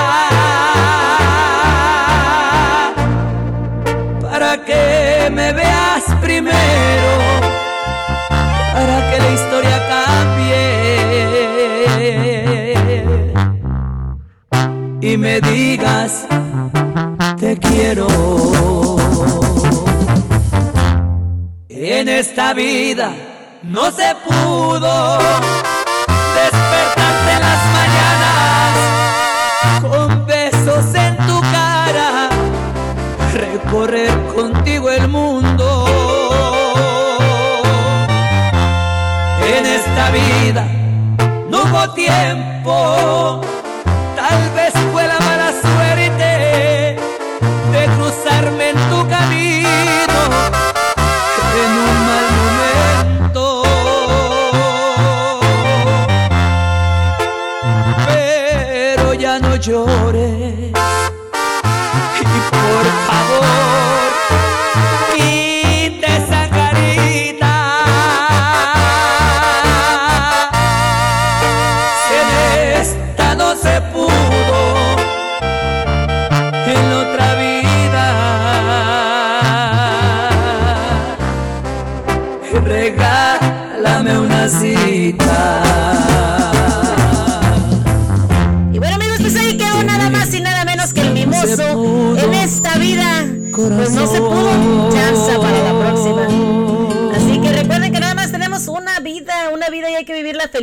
[4.31, 4.83] para que
[5.31, 7.13] me veas primero,
[8.75, 9.72] para que la historia
[15.17, 16.27] me digas
[17.39, 18.07] te quiero.
[21.69, 23.13] En esta vida
[23.63, 25.19] no se pudo
[26.35, 28.73] despertarte las mañanas
[29.83, 32.31] con besos en tu cara,
[33.35, 35.87] recorrer contigo el mundo.
[39.45, 40.67] En esta vida
[41.51, 43.41] no hubo tiempo,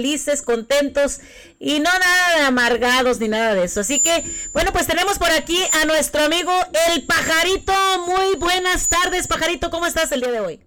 [0.09, 1.19] felices, contentos
[1.59, 3.81] y no nada de amargados ni nada de eso.
[3.81, 6.51] Así que, bueno, pues tenemos por aquí a nuestro amigo
[6.89, 7.73] el pajarito.
[8.07, 10.59] Muy buenas tardes, pajarito, ¿cómo estás el día de hoy?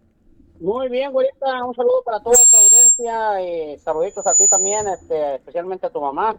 [0.60, 5.36] Muy bien, güerita, un saludo para toda tu audiencia y saluditos a ti también, este,
[5.36, 6.36] especialmente a tu mamá.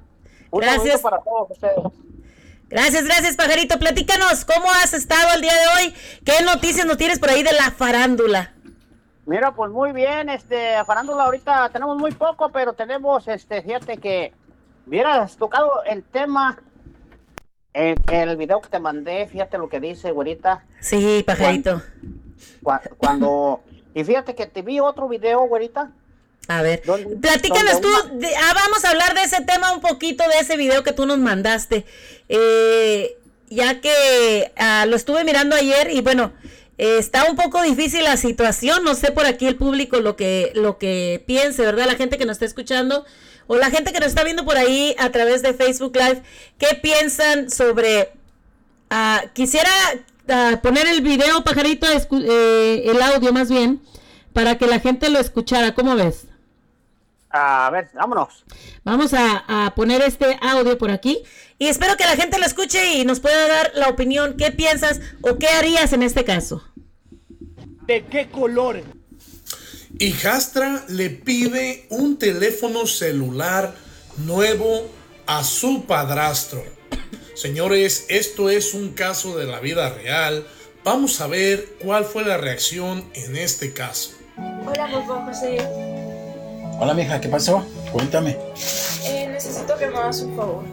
[0.50, 1.02] Un Gracias.
[1.02, 1.76] para todos ustedes.
[2.70, 3.78] Gracias, gracias, pajarito.
[3.80, 5.94] Platícanos, ¿cómo has estado el día de hoy?
[6.24, 8.54] ¿Qué noticias nos tienes por ahí de la farándula?
[9.26, 14.34] Mira, pues muy bien, este, farándula ahorita tenemos muy poco, pero tenemos, este, fíjate que
[14.86, 16.60] hubieras tocado el tema
[17.74, 20.66] en el video que te mandé, fíjate lo que dice, güerita.
[20.82, 21.82] Sí, pajarito.
[22.62, 23.62] Cua- Cuando,
[23.94, 25.92] y fíjate que te vi otro video, güerita.
[26.50, 30.58] A ver, Platícanos tú, ah, vamos a hablar de ese tema un poquito, de ese
[30.58, 31.86] video que tú nos mandaste,
[32.28, 33.18] eh,
[33.48, 36.34] ya que ah, lo estuve mirando ayer y bueno,
[36.84, 40.52] eh, está un poco difícil la situación, no sé por aquí el público lo que,
[40.54, 41.86] lo que piense, ¿verdad?
[41.86, 43.06] La gente que nos está escuchando
[43.48, 46.22] o la gente que nos está viendo por ahí a través de Facebook Live,
[46.58, 48.12] ¿qué piensan sobre...
[48.90, 49.70] ah, quisiera
[50.28, 53.82] ah, poner el video, pajarito, eh, el audio más bien,
[54.34, 56.26] para que la gente lo escuchara, ¿cómo ves?
[57.30, 58.44] A ver, vámonos.
[58.84, 61.24] Vamos a, a poner este audio por aquí
[61.58, 65.00] y espero que la gente lo escuche y nos pueda dar la opinión, qué piensas
[65.22, 66.62] o qué harías en este caso.
[67.88, 68.82] ¿De qué color?
[70.00, 73.76] Hijastra le pide un teléfono celular
[74.18, 74.88] nuevo
[75.28, 76.64] a su padrastro.
[77.36, 80.48] Señores, esto es un caso de la vida real.
[80.86, 84.12] Vamos a ver cuál fue la reacción en este caso.
[84.38, 85.58] Hola, papá José.
[86.80, 87.66] Hola, mija, ¿qué pasó?
[87.92, 88.38] Cuéntame.
[89.04, 90.64] Eh, necesito que me hagas un favor.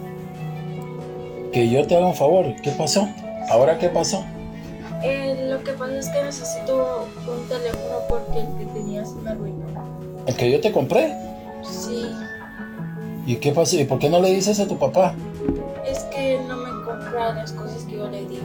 [1.53, 2.55] Que yo te haga un favor.
[2.63, 3.09] ¿Qué pasó?
[3.49, 4.25] ¿Ahora qué pasó?
[5.03, 9.31] Eh, lo que pasa es que necesito un teléfono porque el que tenía se me
[9.31, 9.67] arruinó.
[10.27, 11.15] ¿El que yo te compré?
[11.63, 12.07] Sí,
[13.27, 13.79] ¿Y qué pasó?
[13.79, 15.15] ¿Y por qué no le dices a tu papá?
[15.87, 18.43] es que no me compra las cosas que yo le dije.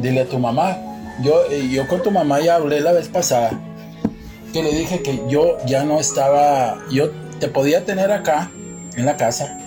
[0.00, 0.76] Dile a tu mamá.
[1.22, 3.50] Yo, eh, yo con tu mamá ya hablé la vez pasada.
[4.52, 6.78] Que le dije que yo ya no estaba.
[6.90, 8.50] Yo te podía tener acá,
[8.96, 9.58] en la casa.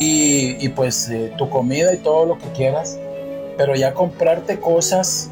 [0.00, 2.98] Y, y pues eh, tu comida y todo lo que quieras.
[3.62, 5.30] Pero ya comprarte cosas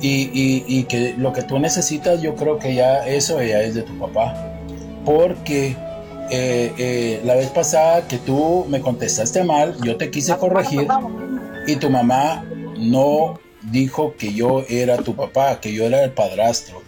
[0.00, 3.76] y, y- y que lo que tú necesitas, yo creo que ya eso ya es
[3.76, 4.34] de tu papá.
[5.04, 5.76] Porque
[6.32, 10.88] eh, eh, la vez pasada que tú me contestaste mal, yo te quise corregir
[11.68, 12.44] y tu mamá
[12.76, 13.38] no
[13.70, 16.82] dijo que yo era tu papá, que yo era el padrastro.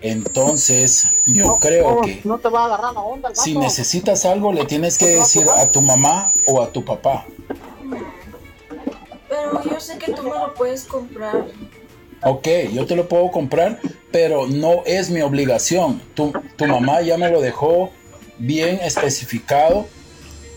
[0.00, 4.54] Entonces, yo creo No, que No te va a agarrar la onda si necesitas algo,
[4.54, 7.26] le tienes que decir a tu mamá o a tu papá.
[9.64, 11.46] Yo sé que tú me lo puedes comprar.
[12.22, 13.80] Ok, yo te lo puedo comprar,
[14.10, 16.02] pero no es mi obligación.
[16.14, 17.90] Tu, tu mamá ya me lo dejó
[18.38, 19.86] bien especificado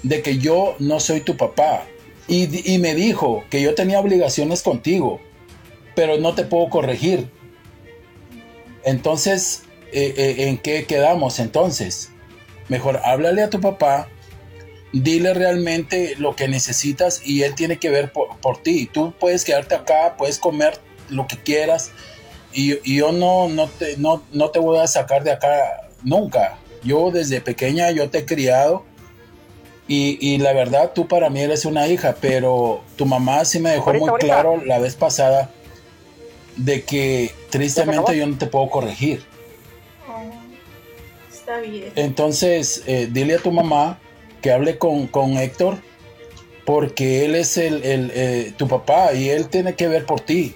[0.04, 1.86] de que yo no soy tu papá.
[2.28, 5.20] Y, y me dijo que yo tenía obligaciones contigo,
[5.96, 7.30] pero no te puedo corregir.
[8.84, 12.10] Entonces, eh, eh, ¿en qué quedamos entonces?
[12.70, 14.08] Mejor háblale a tu papá,
[14.94, 18.89] dile realmente lo que necesitas y él tiene que ver por, por ti.
[18.92, 20.80] Tú puedes quedarte acá, puedes comer
[21.10, 21.92] lo que quieras.
[22.54, 26.58] Y, y yo no, no, te, no, no te voy a sacar de acá nunca.
[26.84, 28.84] Yo desde pequeña yo te he criado
[29.88, 33.72] y, y la verdad tú para mí eres una hija, pero tu mamá sí me
[33.72, 34.28] dejó Ahorita, muy ahorita.
[34.28, 35.50] claro la vez pasada
[36.58, 39.24] de que tristemente yo no te puedo corregir.
[41.32, 41.92] Está bien.
[41.96, 44.00] Entonces, eh, dile a tu mamá
[44.42, 45.78] que hable con, con Héctor,
[46.66, 50.56] porque él es el, el, eh, tu papá y él tiene que ver por ti.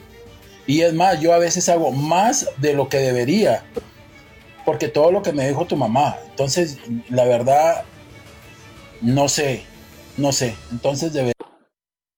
[0.67, 3.63] Y es más, yo a veces hago más de lo que debería,
[4.65, 6.17] porque todo lo que me dijo tu mamá.
[6.29, 6.79] Entonces,
[7.09, 7.85] la verdad,
[9.01, 9.63] no sé,
[10.17, 10.55] no sé.
[10.71, 11.33] Entonces, debe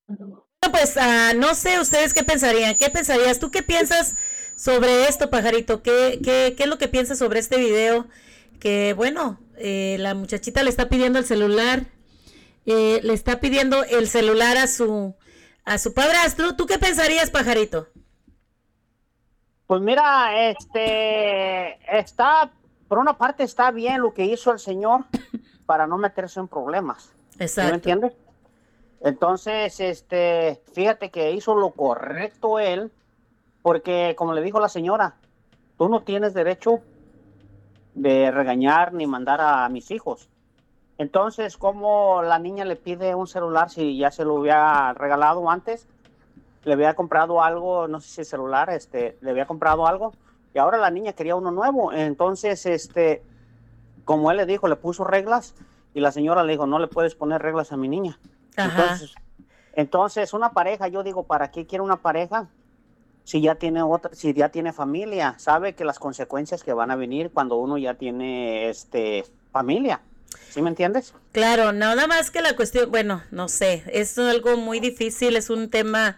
[0.08, 2.76] Bueno, pues ah, no sé ustedes qué pensarían.
[2.76, 3.40] ¿Qué pensarías?
[3.40, 4.16] ¿Tú qué piensas
[4.56, 5.84] sobre esto, pajarito?
[5.84, 8.08] ¿Qué, qué, qué es lo que piensas sobre este video?
[8.62, 11.86] Que bueno, eh, la muchachita le está pidiendo el celular,
[12.66, 15.16] eh, le está pidiendo el celular a su
[15.68, 16.56] a su padrastro.
[16.56, 17.88] ¿Tú qué pensarías, pajarito?
[19.68, 22.52] Pues mira, este, está,
[22.88, 25.04] por una parte está bien lo que hizo el señor
[25.66, 27.12] para no meterse en problemas.
[27.32, 27.72] ¿Sí Exacto.
[27.72, 28.14] ¿Me entiendes?
[29.02, 32.90] Entonces, este, fíjate que hizo lo correcto él,
[33.62, 35.16] porque como le dijo la señora,
[35.78, 36.82] tú no tienes derecho
[37.98, 40.30] de regañar ni mandar a mis hijos.
[41.00, 45.88] Entonces, ¿cómo la niña le pide un celular si ya se lo había regalado antes?
[46.64, 50.14] Le había comprado algo, no sé si celular, este, le había comprado algo,
[50.54, 51.92] y ahora la niña quería uno nuevo.
[51.92, 53.24] Entonces, este,
[54.06, 55.56] como él le dijo, le puso reglas,
[55.94, 58.20] y la señora le dijo, no le puedes poner reglas a mi niña.
[58.58, 58.84] Ajá.
[58.84, 59.16] Entonces,
[59.74, 62.48] entonces, una pareja, yo digo, ¿para qué quiere una pareja?
[63.28, 66.96] Si ya tiene otra, si ya tiene familia, sabe que las consecuencias que van a
[66.96, 70.00] venir cuando uno ya tiene este familia.
[70.50, 71.14] ¿Sí me entiendes?
[71.34, 75.70] Claro, nada más que la cuestión, bueno, no sé, es algo muy difícil, es un
[75.70, 76.18] tema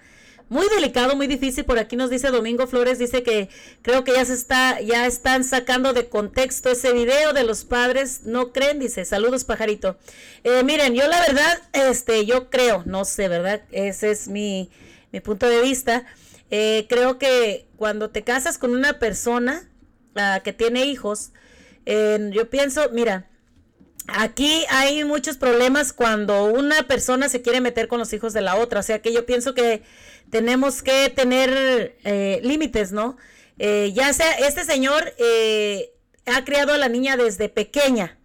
[0.49, 1.65] muy delicado, muy difícil.
[1.65, 3.49] Por aquí nos dice Domingo Flores, dice que
[3.81, 8.21] creo que ya se está, ya están sacando de contexto ese video de los padres,
[8.25, 8.77] ¿no creen?
[8.77, 9.97] Dice, saludos pajarito.
[10.43, 13.63] Eh, miren, yo la verdad, este, yo creo, no sé, ¿verdad?
[13.71, 14.69] Ese es mi,
[15.11, 16.05] mi punto de vista.
[16.51, 19.69] Eh, creo que cuando te casas con una persona
[20.15, 21.31] ah, que tiene hijos,
[21.85, 23.29] eh, yo pienso, mira,
[24.15, 28.55] Aquí hay muchos problemas cuando una persona se quiere meter con los hijos de la
[28.55, 28.79] otra.
[28.79, 29.83] O sea que yo pienso que
[30.29, 33.17] tenemos que tener eh, límites, ¿no?
[33.59, 35.91] Eh, ya sea, este señor eh,
[36.25, 38.17] ha criado a la niña desde pequeña.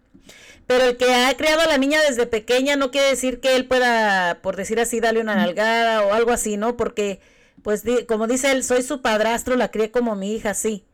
[0.67, 3.67] Pero el que ha criado a la niña desde pequeña no quiere decir que él
[3.67, 6.77] pueda, por decir así, darle una nalgada o algo así, ¿no?
[6.77, 7.21] Porque,
[7.65, 10.87] pues, como dice él, soy su padrastro, la crié como mi hija, sí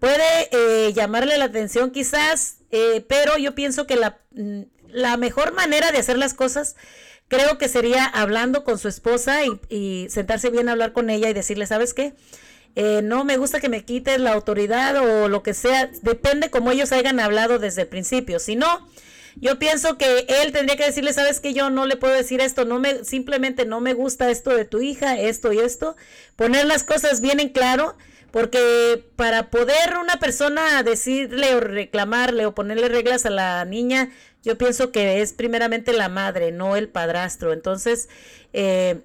[0.00, 5.52] puede eh, llamarle la atención quizás, eh, pero yo pienso que la, mm, la mejor
[5.52, 6.74] manera de hacer las cosas
[7.28, 11.28] creo que sería hablando con su esposa y, y sentarse bien a hablar con ella
[11.28, 12.14] y decirle, ¿sabes qué?
[12.74, 16.72] Eh, no me gusta que me quites la autoridad o lo que sea, depende como
[16.72, 18.88] ellos hayan hablado desde el principio, si no...
[19.40, 22.64] Yo pienso que él tendría que decirle, sabes que yo no le puedo decir esto,
[22.66, 25.96] no me, simplemente no me gusta esto de tu hija, esto y esto,
[26.36, 27.96] poner las cosas bien en claro,
[28.32, 34.10] porque para poder una persona decirle o reclamarle o ponerle reglas a la niña,
[34.42, 37.52] yo pienso que es primeramente la madre, no el padrastro.
[37.52, 38.08] Entonces,
[38.52, 39.00] eh,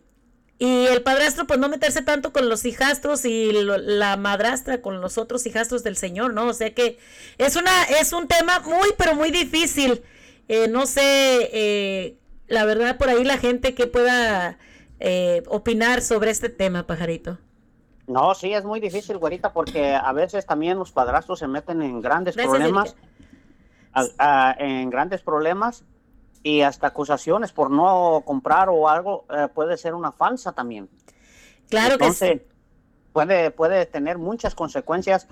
[0.57, 5.01] y el padrastro, pues no meterse tanto con los hijastros y lo- la madrastra con
[5.01, 6.47] los otros hijastros del señor, ¿no?
[6.47, 6.97] O sea que
[7.37, 10.01] es una, es un tema muy, pero muy difícil.
[10.47, 12.17] Eh, no sé, eh,
[12.47, 14.57] la verdad, por ahí la gente que pueda
[14.99, 17.39] eh, opinar sobre este tema, pajarito.
[18.07, 22.01] No, sí, es muy difícil, güerita, porque a veces también los padrastros se meten en
[22.01, 22.95] grandes Gracias, problemas,
[23.93, 25.83] a- a- en grandes problemas
[26.43, 30.87] y hasta acusaciones por no comprar o algo eh, puede ser una falsa también.
[31.69, 32.41] Claro que Entonces,
[33.11, 35.27] puede, puede tener muchas consecuencias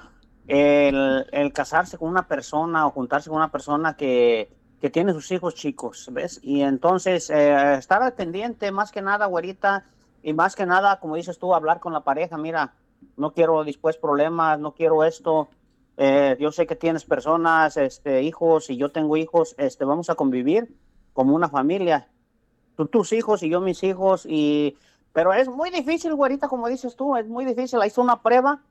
[0.47, 4.49] el, el casarse con una persona o juntarse con una persona que,
[4.83, 6.41] que tiene sus hijos chicos, ¿ves?
[6.43, 9.85] Y entonces eh, estar al pendiente, más que nada, güerita,
[10.21, 12.73] y más que nada, como dices tú, hablar con la pareja, mira,
[13.15, 15.47] no quiero después problemas, no quiero esto,
[15.95, 20.15] eh, yo sé que tienes personas, este, hijos, y yo tengo hijos, este, vamos a
[20.15, 20.75] convivir
[21.13, 22.09] como una familia,
[22.75, 24.75] tú tus hijos y yo mis hijos, y
[25.13, 27.79] pero es muy difícil, güerita, como dices tú, es muy difícil.
[27.79, 28.63] Ahí una prueba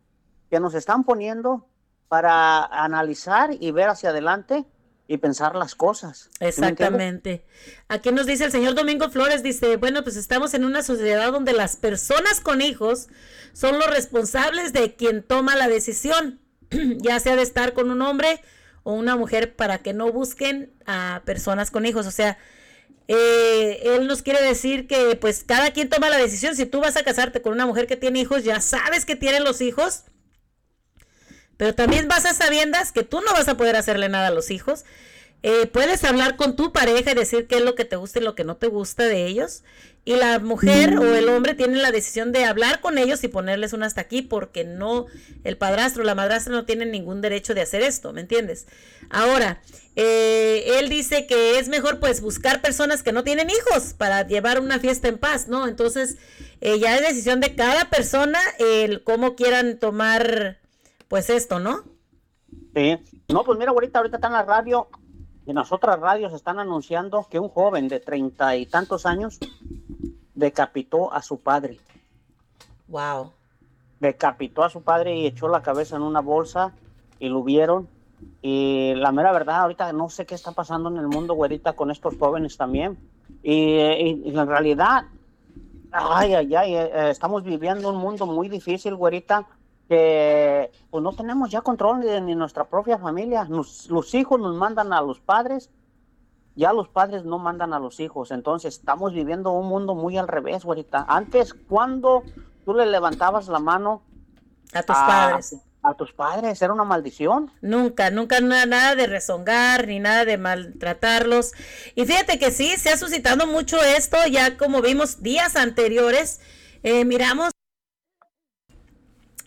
[0.50, 1.68] que nos están poniendo
[2.08, 4.66] para analizar y ver hacia adelante
[5.12, 6.30] y pensar las cosas.
[6.40, 7.44] Exactamente.
[7.88, 11.52] Aquí nos dice el señor Domingo Flores, dice, bueno, pues estamos en una sociedad donde
[11.52, 13.08] las personas con hijos
[13.52, 16.40] son los responsables de quien toma la decisión,
[16.70, 18.40] ya sea de estar con un hombre
[18.84, 22.06] o una mujer para que no busquen a personas con hijos.
[22.06, 22.38] O sea,
[23.06, 26.56] eh, él nos quiere decir que pues cada quien toma la decisión.
[26.56, 29.40] Si tú vas a casarte con una mujer que tiene hijos, ya sabes que tiene
[29.40, 30.04] los hijos.
[31.62, 34.50] Pero también vas a sabiendas que tú no vas a poder hacerle nada a los
[34.50, 34.84] hijos.
[35.44, 38.22] Eh, puedes hablar con tu pareja y decir qué es lo que te gusta y
[38.24, 39.62] lo que no te gusta de ellos.
[40.04, 43.74] Y la mujer o el hombre tienen la decisión de hablar con ellos y ponerles
[43.74, 45.06] un hasta aquí porque no,
[45.44, 48.66] el padrastro o la madrastra no tienen ningún derecho de hacer esto, ¿me entiendes?
[49.08, 49.62] Ahora,
[49.94, 54.58] eh, él dice que es mejor pues buscar personas que no tienen hijos para llevar
[54.58, 55.68] una fiesta en paz, ¿no?
[55.68, 56.16] Entonces,
[56.60, 60.58] eh, ya es decisión de cada persona el cómo quieran tomar
[61.12, 61.80] pues esto, ¿no?
[62.74, 62.96] Sí.
[63.28, 64.88] No, pues mira, ahorita, ahorita está en la radio,
[65.44, 69.38] en las otras radios están anunciando que un joven de treinta y tantos años
[70.34, 71.78] decapitó a su padre.
[72.88, 73.30] Wow.
[74.00, 76.72] Decapitó a su padre y echó la cabeza en una bolsa
[77.18, 77.88] y lo vieron.
[78.40, 81.90] Y la mera verdad, ahorita no sé qué está pasando en el mundo, güerita, con
[81.90, 82.96] estos jóvenes también.
[83.42, 85.04] Y, y- y en realidad,
[85.90, 89.46] ay, ay, ay, eh, estamos viviendo un mundo muy difícil, güerita,
[89.92, 93.44] que pues no tenemos ya control de ni nuestra propia familia.
[93.44, 95.68] Nos- los hijos nos mandan a los padres,
[96.54, 98.30] ya los padres no mandan a los hijos.
[98.30, 101.04] Entonces estamos viviendo un mundo muy al revés, güerita.
[101.06, 102.22] Antes, cuando
[102.64, 104.02] tú le levantabas la mano
[104.72, 105.56] a tus padres.
[105.82, 107.50] A tus padres, era una maldición.
[107.60, 111.52] Nunca, nunca na- nada de rezongar ni nada de maltratarlos.
[111.96, 116.40] Y fíjate que sí, se ha suscitado mucho esto, ya como vimos días anteriores,
[116.82, 117.50] eh, miramos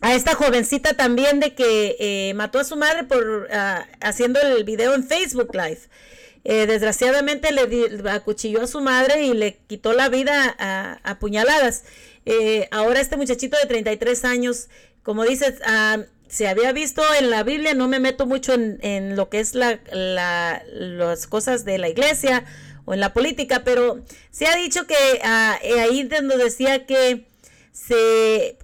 [0.05, 4.63] a esta jovencita también de que eh, mató a su madre por ah, haciendo el
[4.63, 5.79] video en Facebook Live.
[6.43, 11.17] Eh, desgraciadamente le di- acuchilló a su madre y le quitó la vida a, a
[11.17, 11.85] puñaladas.
[12.27, 14.67] Eh, ahora este muchachito de 33 años,
[15.01, 15.97] como dices, ah,
[16.27, 19.55] se había visto en la Biblia, no me meto mucho en, en lo que es
[19.55, 22.45] la, la- las cosas de la iglesia
[22.85, 27.25] o en la política, pero se ha dicho que eh, ahí donde decía que
[27.71, 28.57] se,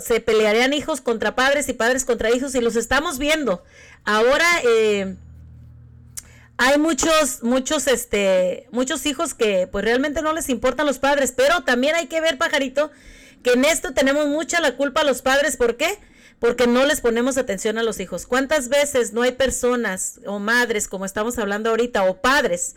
[0.00, 3.62] se pelearían hijos contra padres y padres contra hijos y los estamos viendo.
[4.04, 5.16] Ahora eh,
[6.62, 11.62] hay muchos, muchos, este, muchos hijos que pues realmente no les importan los padres, pero
[11.62, 12.90] también hay que ver, pajarito,
[13.42, 15.56] que en esto tenemos mucha la culpa a los padres.
[15.56, 15.98] ¿Por qué?
[16.38, 18.26] Porque no les ponemos atención a los hijos.
[18.26, 22.76] ¿Cuántas veces no hay personas o madres, como estamos hablando ahorita, o padres,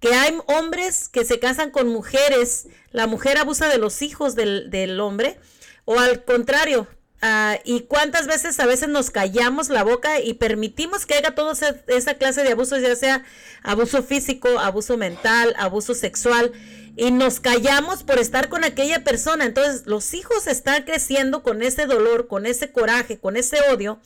[0.00, 4.70] que hay hombres que se casan con mujeres, la mujer abusa de los hijos del,
[4.70, 5.38] del hombre,
[5.90, 6.86] o al contrario,
[7.20, 11.54] ah, y cuántas veces a veces nos callamos la boca y permitimos que haga toda
[11.88, 13.24] esa clase de abusos, ya sea
[13.64, 16.52] abuso físico, abuso mental, abuso sexual,
[16.96, 19.44] y nos callamos por estar con aquella persona.
[19.44, 23.98] Entonces los hijos están creciendo con ese dolor, con ese coraje, con ese odio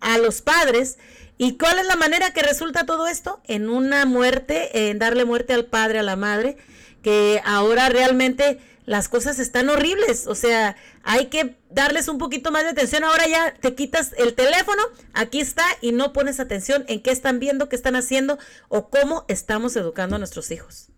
[0.00, 0.98] a los padres.
[1.38, 3.40] ¿Y cuál es la manera que resulta todo esto?
[3.46, 6.58] En una muerte, en darle muerte al padre, a la madre,
[7.02, 8.58] que ahora realmente
[8.90, 10.26] las cosas están horribles.
[10.26, 10.74] O sea,
[11.04, 13.04] hay que darles un poquito más de atención.
[13.04, 14.82] Ahora ya te quitas el teléfono,
[15.14, 18.36] aquí está, y no pones atención en qué están viendo, qué están haciendo
[18.68, 20.88] o cómo estamos educando a nuestros hijos.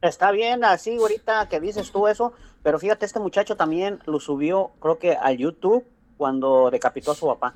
[0.00, 2.32] Está bien así ahorita que dices tú eso,
[2.62, 5.84] pero fíjate, este muchacho también lo subió, creo que a YouTube
[6.16, 7.52] cuando decapitó a su papá.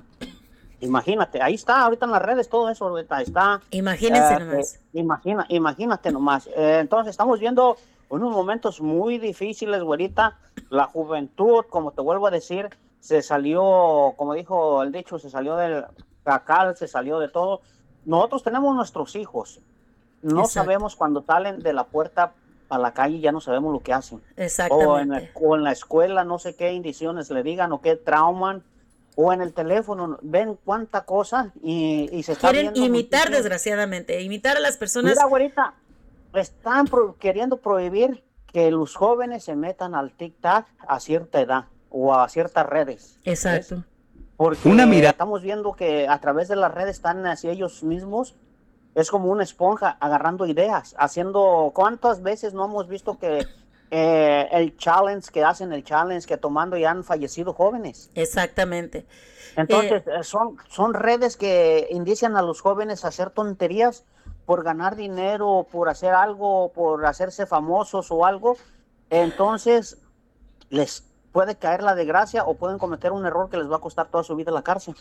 [0.81, 3.63] Imagínate, ahí está, ahorita en las redes todo eso, ahorita está.
[3.71, 4.75] Imagínense eh, nomás.
[4.75, 6.47] eh, imagina, imagínate nomás.
[6.49, 7.79] Eh, entonces estamos viendo
[8.09, 10.39] unos momentos muy difíciles, güerita.
[10.71, 15.57] La juventud, como te vuelvo a decir, se salió, como dijo el dicho, se salió
[15.57, 15.85] del
[16.25, 17.61] cacal, se salió de todo.
[18.05, 19.61] Nosotros tenemos nuestros hijos.
[20.23, 20.49] No Exacto.
[20.55, 22.33] sabemos cuando salen de la puerta
[22.69, 24.21] a la calle, ya no sabemos lo que hacen.
[24.37, 24.87] Exactamente.
[24.87, 27.97] O en, la, o en la escuela, no sé qué indiciones le digan o qué
[27.97, 28.63] trauman.
[29.21, 34.23] O en el teléfono, ven cuánta cosa y, y se está Quieren viendo imitar, desgraciadamente,
[34.23, 35.15] imitar a las personas.
[35.15, 35.75] Mira, güerita,
[36.35, 42.15] están pro- queriendo prohibir que los jóvenes se metan al TikTok a cierta edad o
[42.15, 43.19] a ciertas redes.
[43.25, 43.85] Exacto.
[44.37, 48.37] Porque Una mira- estamos viendo que a través de las redes están así ellos mismos.
[48.95, 51.71] Es como una esponja agarrando ideas, haciendo...
[51.75, 53.47] ¿Cuántas veces no hemos visto que
[53.91, 58.11] eh, el challenge, que hacen el challenge, que tomando ya han fallecido jóvenes?
[58.15, 59.07] Exactamente.
[59.57, 64.05] Entonces, eh, son, son redes que indician a los jóvenes a hacer tonterías
[64.49, 68.57] por ganar dinero, por hacer algo, por hacerse famosos o algo.
[69.11, 69.99] Entonces,
[70.71, 74.11] les puede caer la desgracia o pueden cometer un error que les va a costar
[74.11, 74.95] toda su vida la cárcel.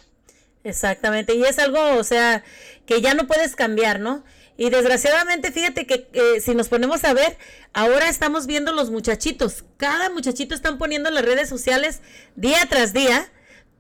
[0.66, 2.44] Exactamente, y es algo, o sea,
[2.86, 4.22] que ya no puedes cambiar, ¿no?
[4.58, 7.38] Y desgraciadamente, fíjate que eh, si nos ponemos a ver,
[7.72, 12.02] ahora estamos viendo los muchachitos, cada muchachito están poniendo en las redes sociales
[12.36, 13.32] día tras día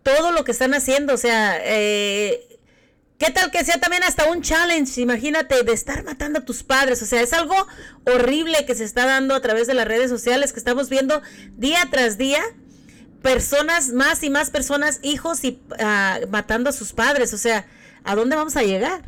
[0.04, 2.47] todo lo que están haciendo, o sea, eh,
[3.18, 5.02] ¿Qué tal que sea también hasta un challenge?
[5.02, 7.02] Imagínate, de estar matando a tus padres.
[7.02, 7.56] O sea, es algo
[8.06, 11.22] horrible que se está dando a través de las redes sociales que estamos viendo
[11.56, 12.42] día tras día.
[13.24, 17.34] Personas, más y más personas, hijos y ah, matando a sus padres.
[17.34, 17.66] O sea,
[18.04, 19.02] ¿a dónde vamos a llegar?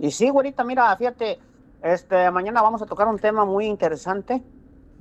[0.00, 1.38] Y sí, güerita, mira, fíjate,
[1.82, 4.42] este, mañana vamos a tocar un tema muy interesante,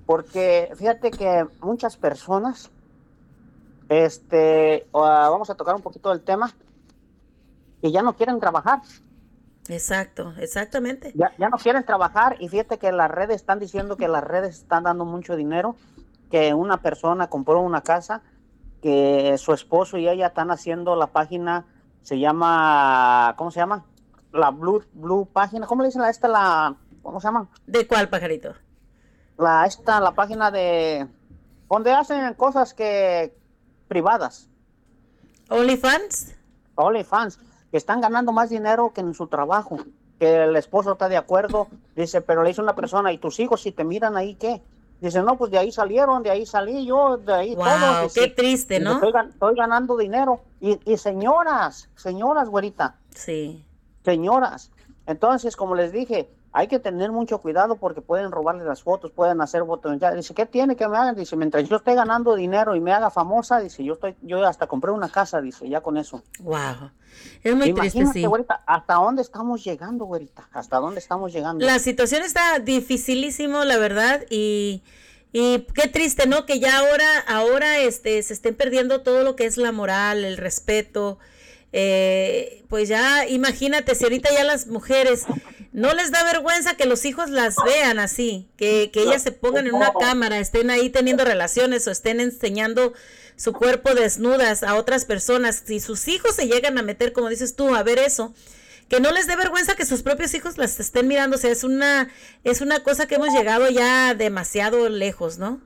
[0.05, 2.69] porque fíjate que muchas personas,
[3.87, 6.53] este, ah, vamos a tocar un poquito del tema,
[7.81, 8.81] que ya no quieren trabajar.
[9.67, 11.11] Exacto, exactamente.
[11.15, 14.55] Ya, ya no quieren trabajar y fíjate que las redes están diciendo que las redes
[14.57, 15.75] están dando mucho dinero,
[16.31, 18.21] que una persona compró una casa,
[18.81, 21.65] que su esposo y ella están haciendo la página,
[22.01, 23.85] se llama, ¿cómo se llama?
[24.31, 27.49] La Blue, Blue página, ¿cómo le dicen a esta la, ¿cómo se llama?
[27.67, 28.53] ¿De cuál pajarito?
[29.37, 31.07] La, esta, la página de,
[31.69, 33.35] donde hacen cosas que,
[33.87, 34.49] privadas.
[35.49, 36.35] OnlyFans.
[36.75, 37.39] OnlyFans,
[37.71, 39.77] que están ganando más dinero que en su trabajo,
[40.19, 43.61] que el esposo está de acuerdo, dice, pero le dice una persona, ¿y tus hijos
[43.61, 44.61] si te miran ahí qué?
[45.01, 48.13] Dice, no, pues de ahí salieron, de ahí salí yo, de ahí Wow, todos.
[48.13, 48.95] qué triste, "Y ¿no?
[48.95, 50.41] Estoy, estoy ganando dinero.
[50.59, 52.95] Y, y señoras, señoras, güerita.
[53.15, 53.63] Sí.
[54.03, 54.71] Señoras.
[55.05, 59.39] Entonces, como les dije, hay que tener mucho cuidado porque pueden robarle las fotos, pueden
[59.41, 59.99] hacer fotos.
[59.99, 61.15] Ya, Dice, ¿qué tiene que me hagan?
[61.15, 64.67] Dice, mientras yo esté ganando dinero y me haga famosa, dice, yo estoy, yo hasta
[64.67, 66.23] compré una casa, dice, ya con eso.
[66.39, 66.91] Wow.
[67.43, 68.25] Es muy triste, Imagínate, sí.
[68.25, 70.49] güerita, ¿hasta dónde estamos llegando, güerita?
[70.51, 71.65] ¿Hasta dónde estamos llegando?
[71.65, 74.83] La situación está dificilísimo, la verdad, y,
[75.31, 76.45] y qué triste, ¿no?
[76.45, 80.37] Que ya ahora, ahora este, se estén perdiendo todo lo que es la moral, el
[80.37, 81.19] respeto.
[81.71, 85.25] Eh, pues ya, imagínate, si ahorita ya las mujeres
[85.71, 89.67] no les da vergüenza que los hijos las vean así, que, que ellas se pongan
[89.67, 92.93] en una cámara, estén ahí teniendo relaciones o estén enseñando
[93.35, 95.63] su cuerpo desnudas a otras personas.
[95.65, 98.33] Si sus hijos se llegan a meter, como dices tú, a ver eso,
[98.89, 101.37] que no les dé vergüenza que sus propios hijos las estén mirando.
[101.37, 102.09] O sea, es una,
[102.43, 105.61] es una cosa que hemos llegado ya demasiado lejos, ¿no?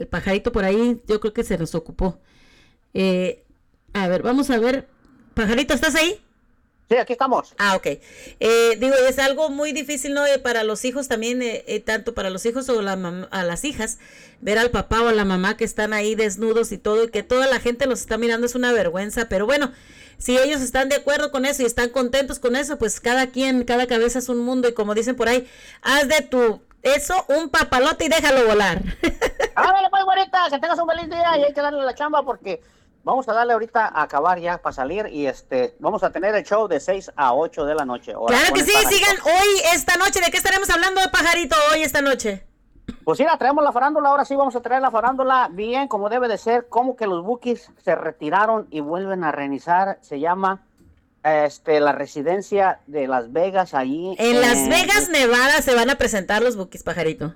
[0.00, 2.18] El pajarito por ahí, yo creo que se nos ocupó.
[2.94, 3.44] Eh,
[3.92, 4.88] a ver, vamos a ver.
[5.34, 6.18] Pajarito, ¿estás ahí?
[6.88, 7.54] Sí, aquí estamos.
[7.58, 7.86] Ah, ok.
[8.40, 10.24] Eh, digo, es algo muy difícil, ¿no?
[10.24, 12.94] Eh, para los hijos también, eh, eh, tanto para los hijos o la
[13.30, 13.98] a las hijas,
[14.40, 17.22] ver al papá o a la mamá que están ahí desnudos y todo, y que
[17.22, 19.70] toda la gente los está mirando es una vergüenza, pero bueno,
[20.16, 23.64] si ellos están de acuerdo con eso y están contentos con eso, pues cada quien,
[23.64, 25.46] cada cabeza es un mundo, y como dicen por ahí,
[25.82, 28.78] haz de tu eso un papalote y déjalo volar.
[29.54, 32.62] Ándale, pues, güerita, que tengas un feliz día y hay que darle la chamba porque
[33.04, 36.44] vamos a darle ahorita a acabar ya para salir y este vamos a tener el
[36.44, 38.12] show de 6 a 8 de la noche.
[38.12, 38.90] Ahora, claro que sí, pajarito.
[38.90, 42.46] sigan hoy, esta noche, ¿de qué estaremos hablando, pajarito, hoy, esta noche?
[43.04, 46.08] Pues sí, la traemos la farándula, ahora sí vamos a traer la farándula bien como
[46.08, 50.62] debe de ser, como que los Bookies se retiraron y vuelven a reiniciar, se llama
[51.22, 54.14] este la residencia de Las Vegas allí.
[54.18, 57.34] En Las Vegas, Nevada, se van a presentar los Bookies, pajarito.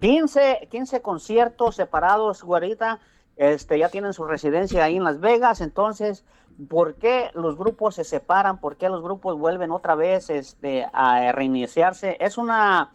[0.00, 3.00] 15, 15 conciertos separados, güerita.
[3.36, 6.24] Este, ya tienen su residencia ahí en Las Vegas, entonces,
[6.68, 8.60] ¿por qué los grupos se separan?
[8.60, 12.16] ¿Por qué los grupos vuelven otra vez este, a reiniciarse?
[12.20, 12.92] Es una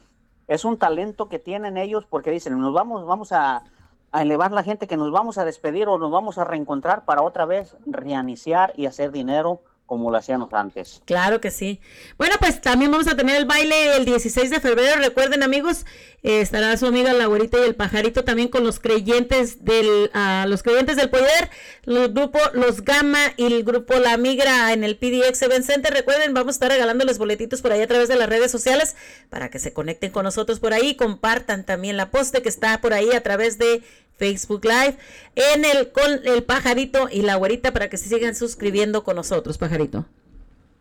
[0.47, 3.63] es un talento que tienen ellos porque dicen, nos vamos vamos a,
[4.11, 7.21] a elevar la gente que nos vamos a despedir o nos vamos a reencontrar para
[7.21, 11.01] otra vez reiniciar y hacer dinero como lo hacíamos antes.
[11.05, 11.81] Claro que sí.
[12.19, 15.01] Bueno, pues también vamos a tener el baile el 16 de febrero.
[15.01, 15.83] Recuerden, amigos,
[16.21, 20.45] eh, estará su amiga la güerita y el pajarito también con los creyentes del ah,
[20.47, 21.49] los creyentes del poder,
[21.87, 25.91] el grupo Los Gama y el grupo La Migra en el PDX Event Center.
[25.91, 28.95] Recuerden, vamos a estar regalándoles boletitos por ahí a través de las redes sociales
[29.31, 32.93] para que se conecten con nosotros por ahí, compartan también la poste que está por
[32.93, 33.81] ahí a través de
[34.19, 34.97] Facebook Live
[35.35, 39.57] en el con el pajarito y la güerita para que se sigan suscribiendo con nosotros,
[39.57, 40.05] pajarito.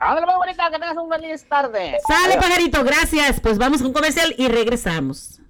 [0.01, 1.99] Ándale, pues, güerita, que tengas un feliz tarde.
[2.07, 2.45] Sale, Adiós.
[2.45, 3.41] pajarito, gracias.
[3.41, 5.41] Pues vamos a un comercial y regresamos.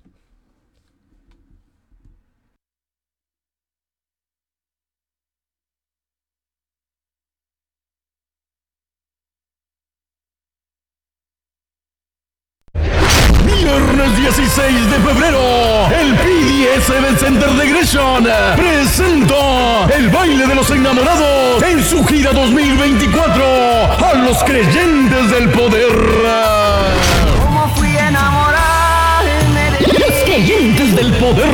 [14.58, 18.24] Viernes 16 de febrero, el PDS Event Center de Gresham
[18.56, 25.92] presenta el baile de los enamorados en su gira 2024 a los creyentes del poder.
[27.40, 27.88] Como fui
[29.92, 31.48] Los creyentes del poder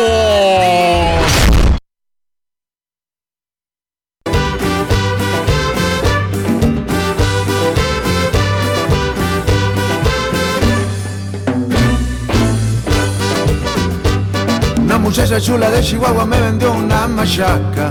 [15.33, 17.89] Muchacha chula de Chihuahua me vendió una machaca.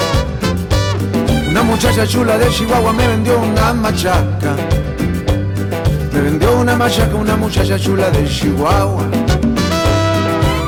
[1.50, 4.56] Una muchacha chula de Chihuahua me vendió una machaca.
[6.14, 9.06] Me vendió una machaca una muchacha chula de Chihuahua.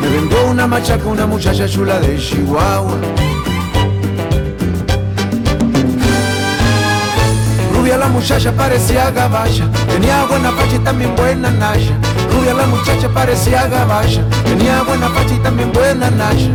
[0.02, 2.98] Me vendió una machaca una muchacha chula de Chihuahua.
[8.04, 11.96] La muchacha parecía gabacha, tenía buena facha y también buena nasha.
[12.34, 16.52] Rubia la muchacha parecía gabacha, tenía buena facha y también buena nasha.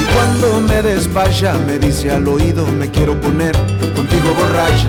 [0.00, 3.56] Y cuando me despacha me dice al oído me quiero poner
[3.96, 4.88] contigo borracha,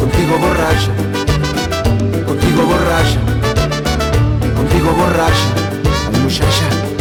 [0.00, 0.92] contigo borracha,
[2.26, 3.20] contigo borracha,
[4.56, 6.91] contigo borracha, muchacha.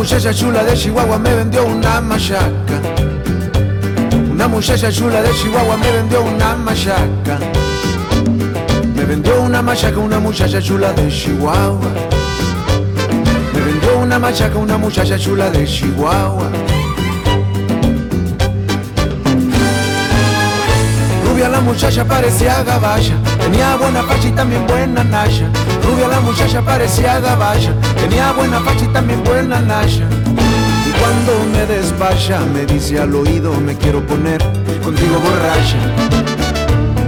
[0.00, 2.80] Muchacha chula de Chihuahua me vendió una machaca.
[4.32, 7.38] Una muchacha chula de Chihuahua me vendió una machaca.
[8.96, 11.90] Me vendió una machaca una muchacha chula de Chihuahua.
[13.52, 16.48] Me vendió una machaca una muchacha chula de Chihuahua.
[21.26, 25.50] Rubia la muchacha parecía gabacha, tenía buena facha y también buena nasha.
[25.90, 30.06] Rubia la muchacha parecía gabacha, tenía buena facha y también buena nasha.
[30.86, 34.40] Y cuando me despacha me dice al oído me quiero poner
[34.84, 35.78] contigo borracha,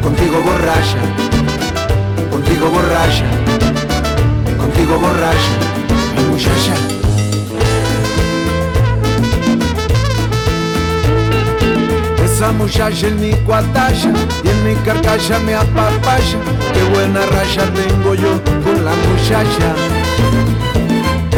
[0.02, 0.98] contigo borracha,
[2.28, 3.24] contigo borracha,
[4.58, 5.52] contigo borracha,
[6.16, 7.01] Ay, muchacha.
[12.42, 14.12] Esa muchacha es mi cuatacha
[14.42, 16.38] y en mi carcacha me apapacha.
[16.74, 19.76] Qué buena racha tengo yo con la muchacha.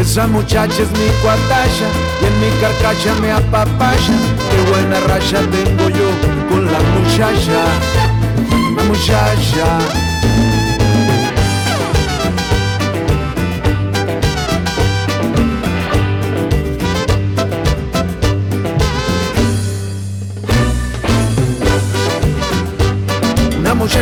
[0.01, 1.89] Esa muchacha es mi cuatacha
[2.23, 4.15] y en mi carcacha me apapacha.
[4.51, 6.09] Qué buena racha tengo yo
[6.49, 7.67] con la muchacha.
[8.75, 10.14] La muchacha.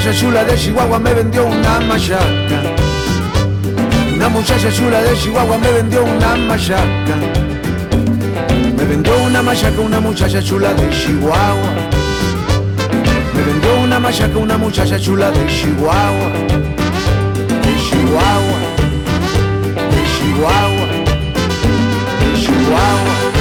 [0.02, 2.60] Muchacha chula de Chihuahua me vendió una machaca.
[4.12, 7.16] Una muchacha chula de Chihuahua me vendió una machaca.
[8.76, 11.72] Me vendió una machaca una muchacha chula de Chihuahua.
[13.32, 16.32] Me vendió una machaca una muchacha chula de Chihuahua.
[17.62, 18.58] De Chihuahua.
[19.92, 20.88] De Chihuahua.
[22.18, 23.31] De Chihuahua.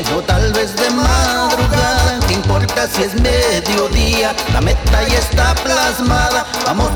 [0.00, 6.46] Noche tal vez de madrugada, no importa si es mediodía, la meta ya está plasmada,
[6.64, 6.90] vamos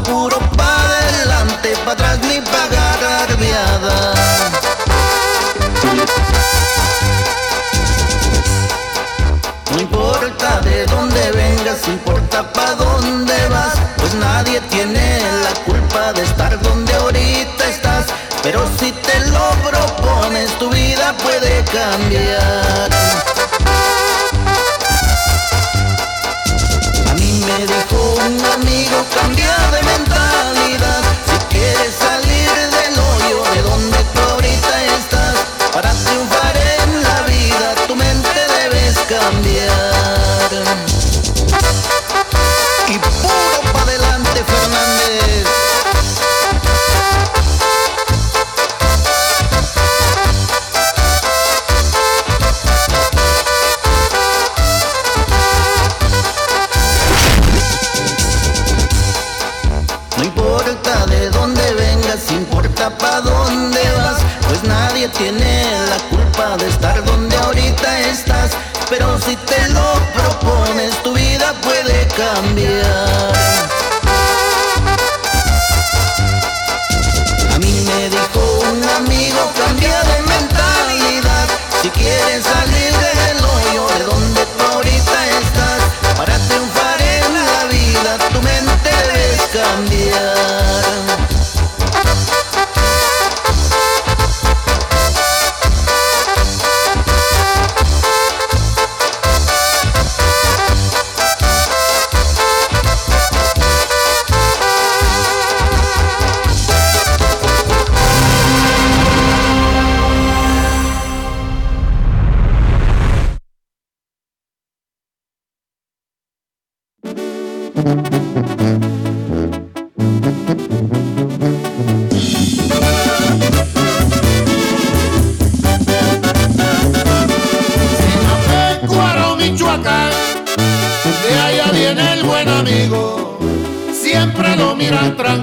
[21.18, 23.25] puede cambiar.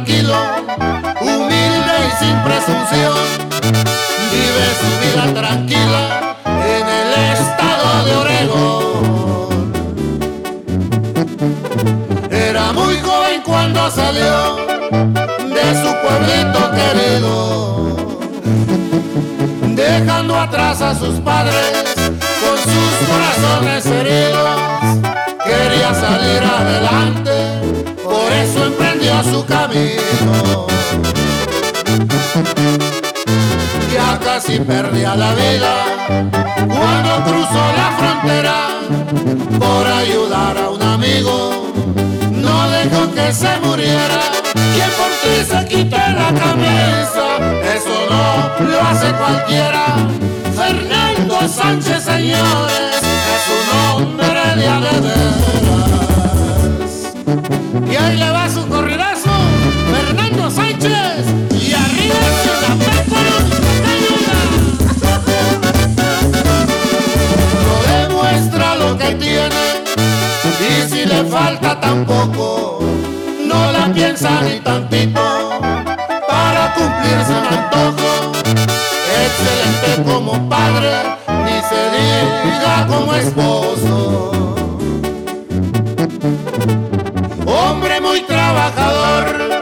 [0.04, 0.36] Tranquilo,
[1.22, 3.18] humilde y sin presunción,
[4.32, 6.04] vive su vida tranquila
[6.46, 9.74] en el estado de Oregón.
[12.30, 14.58] Era muy joven cuando salió
[15.56, 17.32] de su pueblito querido,
[19.74, 21.84] dejando atrás a sus padres
[22.42, 24.60] con sus corazones heridos.
[25.46, 27.32] Quería salir adelante,
[28.04, 28.83] por eso
[29.22, 30.65] su camino.
[33.94, 35.73] Ya casi perdía la vida
[36.57, 38.56] cuando cruzó la frontera
[39.60, 41.73] por ayudar a un amigo.
[42.31, 44.22] No dejó que se muriera.
[44.53, 47.26] Quien por ti se quite la camisa,
[47.76, 48.23] eso no
[48.65, 49.85] lo hace cualquiera.
[50.56, 53.02] Fernando Sánchez, señores,
[53.35, 55.53] es un hombre de a de veras.
[57.91, 58.62] Y ahí le va su
[59.94, 63.38] Fernando Sánchez, y arriba Sinapecuaro,
[67.64, 69.65] No demuestra lo que tiene,
[70.60, 72.80] y si le falta tampoco,
[73.45, 75.22] no la piensa ni tantito,
[76.28, 78.32] para cumplirse un antojo.
[79.24, 80.91] Excelente como padre,
[81.45, 84.32] ni se diga como esposo.
[87.45, 89.53] Hombre muy trabajador,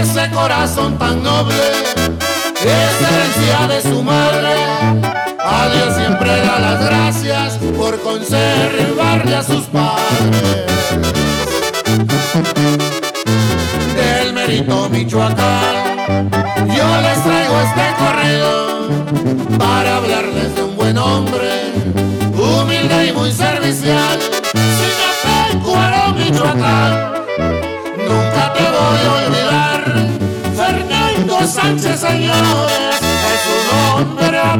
[0.00, 1.54] ese corazón tan noble
[2.56, 2.66] es
[3.06, 4.54] herencia de su madre.
[5.38, 10.00] A Dios siempre da las gracias por conservarle a sus padres
[13.94, 16.30] del Mérito Michoacán.
[16.66, 18.88] Yo les traigo este corrido
[19.58, 21.72] para hablarles de un buen hombre,
[22.34, 24.18] humilde y muy servicial.
[24.78, 27.19] Sinapecuaro, Michoacán,
[31.46, 34.56] Sánchez, señores, es un hombre a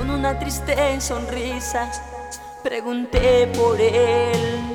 [0.00, 1.90] con una triste sonrisa
[2.62, 4.72] pregunté por él.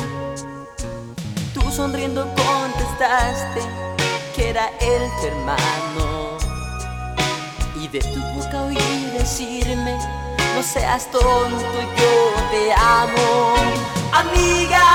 [1.51, 3.61] Tú sonriendo contestaste
[4.35, 6.37] que era tu hermano
[7.81, 8.77] y de tu boca oí
[9.17, 9.97] decirme
[10.55, 12.13] no seas tonto yo
[12.51, 13.55] te amo
[14.13, 14.85] amiga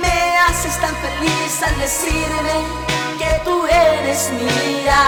[0.00, 2.56] me haces tan feliz al decirme
[3.18, 5.02] que tú eres mía.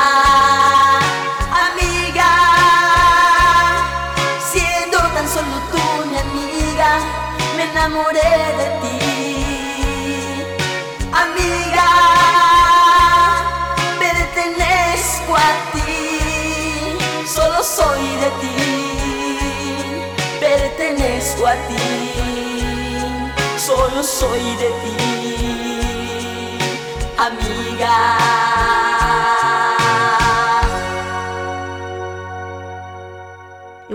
[7.57, 8.99] Me enamoré de ti.
[11.23, 11.91] Amiga,
[13.99, 15.95] pertenezco a ti,
[17.27, 18.57] solo soy de ti,
[20.41, 22.27] pertenezco a ti
[23.67, 24.97] solo soy de ti,
[27.19, 28.16] amiga.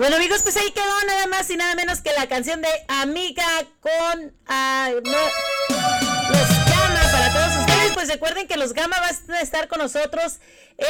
[0.02, 3.46] Bueno amigos, pues ahí quedó nada más y nada menos que la canción de Amiga
[3.82, 5.18] con no,
[6.32, 7.94] los Gama para todos ustedes.
[7.94, 10.40] Pues recuerden que los Gama van a estar con nosotros,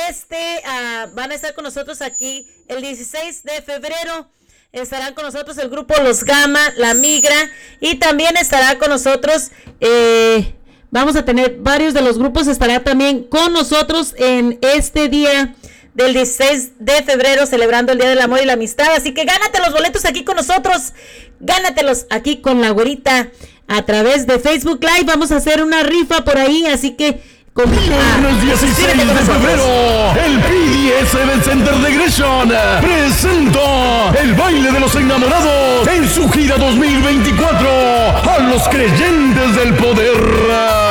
[0.08, 4.30] este, ah, van a estar con nosotros aquí el 16 de febrero.
[4.72, 7.52] Estarán con nosotros el grupo Los Gama, La Migra
[7.82, 9.52] y también estará con nosotros,
[9.82, 10.56] eh,
[10.90, 15.54] vamos a tener varios de los grupos, estará también con nosotros en este día
[15.94, 18.94] del 16 de febrero celebrando el Día del Amor y la Amistad.
[18.96, 20.94] Así que gánate los boletos aquí con nosotros,
[21.40, 23.30] gánatelos aquí con la güerita
[23.68, 25.06] a través de Facebook Live.
[25.06, 27.22] Vamos a hacer una rifa por ahí, así que
[27.54, 32.50] Viernes 16 de febrero, el PDS Event Center de Gresham
[32.80, 40.91] presenta el baile de los enamorados en su gira 2024 a los creyentes del poder.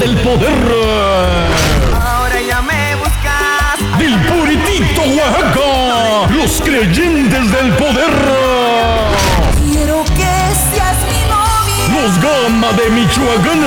[0.00, 0.54] Del poder.
[1.94, 3.98] Ahora ya me buscas.
[3.98, 6.32] Del Puritito, Oaxaca.
[6.34, 8.10] Los creyentes del poder.
[9.70, 10.32] Quiero que
[10.72, 12.00] seas mi novia.
[12.00, 13.62] Los Gama de Michoacán.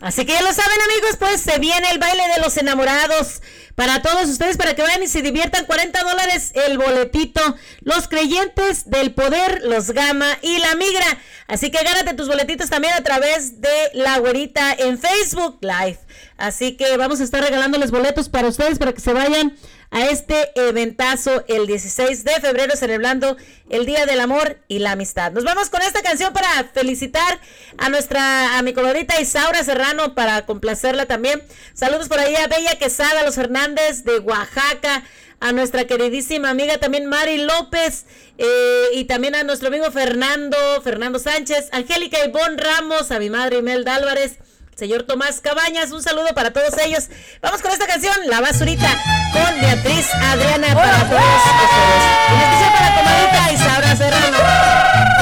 [0.00, 3.42] Así que ya lo saben amigos, pues se viene el baile de los enamorados
[3.74, 5.66] para todos ustedes, para que vayan y se diviertan.
[5.66, 7.40] 40 dólares el boletito.
[7.80, 11.18] Los creyentes del poder, los gama y la migra.
[11.46, 15.98] Así que gánate tus boletitos también a través de la güerita en Facebook Live.
[16.36, 19.56] Así que vamos a estar regalándoles boletos para ustedes, para que se vayan
[19.94, 23.36] a este eventazo el 16 de febrero celebrando
[23.70, 25.30] el Día del Amor y la Amistad.
[25.30, 27.38] Nos vamos con esta canción para felicitar
[27.78, 31.40] a nuestra a mi colorita Isaura Serrano para complacerla también.
[31.74, 35.04] Saludos por ahí a Bella Quesada, los Fernández de Oaxaca,
[35.38, 38.06] a nuestra queridísima amiga también Mari López
[38.36, 43.58] eh, y también a nuestro amigo Fernando, Fernando Sánchez, Angélica Ivonne Ramos, a mi madre
[43.58, 44.38] Imelda Álvarez.
[44.76, 47.08] Señor Tomás Cabañas, un saludo para todos ellos.
[47.40, 48.90] Vamos con esta canción, La Basurita,
[49.32, 52.02] con Beatriz Adriana para todos ustedes.
[52.42, 55.13] Especial para comadita Isaura Serrano.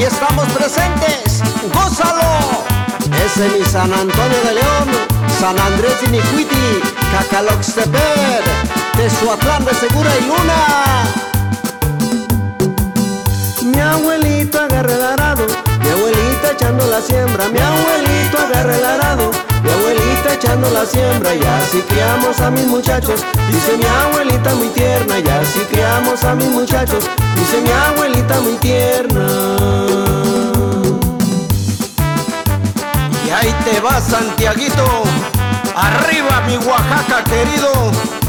[0.00, 1.42] Aquí estamos presentes,
[1.74, 2.64] gózalo.
[3.24, 4.88] Ese es mi San Antonio de León,
[5.38, 6.80] San Andrés de Nicuiti,
[7.12, 8.42] Cacaloxteper,
[8.96, 11.04] Tezuatlán de Segura y Luna.
[13.62, 15.46] Mi abuelito agarra el arado,
[15.82, 19.30] mi abuelita echando la siembra, mi abuelito agarra el arado,
[19.90, 25.18] abuelita echando la siembra, y así criamos a mis muchachos, dice mi abuelita muy tierna,
[25.18, 27.04] y así criamos a mis muchachos,
[27.34, 29.26] dice mi abuelita muy tierna.
[33.26, 34.84] Y ahí te vas, Santiaguito.
[35.74, 37.70] Arriba, mi Oaxaca querido.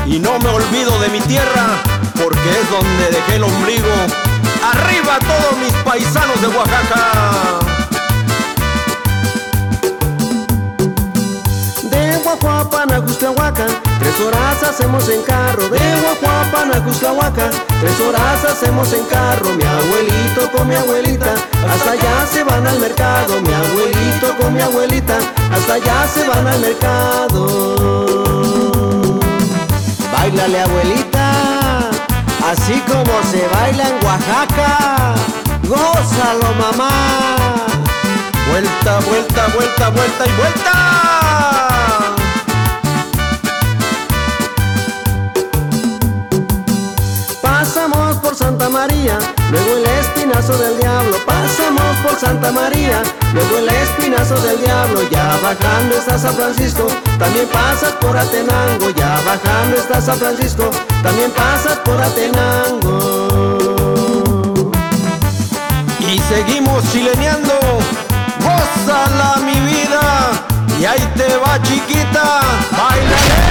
[0.06, 1.82] Y no me olvido de mi tierra,
[2.14, 3.94] porque es donde dejé el ombligo.
[4.74, 7.71] Arriba todos mis paisanos de Oaxaca.
[12.24, 15.70] Guajuapan a tres horas hacemos en carro.
[15.70, 19.50] De Guajuapan a tres horas hacemos en carro.
[19.56, 21.34] Mi abuelito con mi abuelita,
[21.68, 23.42] hasta allá se van al mercado.
[23.42, 25.18] Mi abuelito con mi abuelita,
[25.52, 27.48] hasta allá se van al mercado.
[30.14, 31.90] Bailale abuelita,
[32.52, 35.16] así como se baila en Oaxaca.
[35.64, 36.92] Gózalo mamá.
[38.50, 41.11] Vuelta, vuelta, vuelta, vuelta y vuelta.
[48.32, 49.20] Por Santa María,
[49.52, 51.18] luego el espinazo del diablo.
[51.26, 53.04] Pasamos por Santa María,
[53.34, 55.02] luego el espinazo del diablo.
[55.10, 56.88] Ya bajando está San Francisco,
[57.20, 58.90] también pasas por Atenango.
[58.92, 60.72] Ya bajando está San Francisco,
[61.04, 63.42] también pasas por Atenango.
[66.00, 67.60] Y seguimos chileneando.
[68.40, 70.32] Gózala mi vida.
[70.80, 72.40] Y ahí te va chiquita.
[72.78, 73.42] Bailale.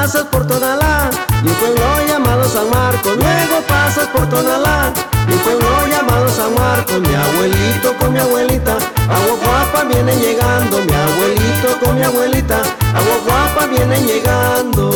[0.00, 1.10] pasas por Tonalá,
[1.42, 3.16] mi pueblo llamado San Marcos.
[3.16, 4.90] Luego pasas por Tonalá,
[5.26, 7.00] mi pueblo llamado San Marcos.
[7.00, 8.78] Mi abuelito con mi abuelita,
[9.16, 10.78] agua guapa vienen llegando.
[10.86, 12.62] Mi abuelito con mi abuelita,
[13.00, 14.86] agua guapa vienen llegando.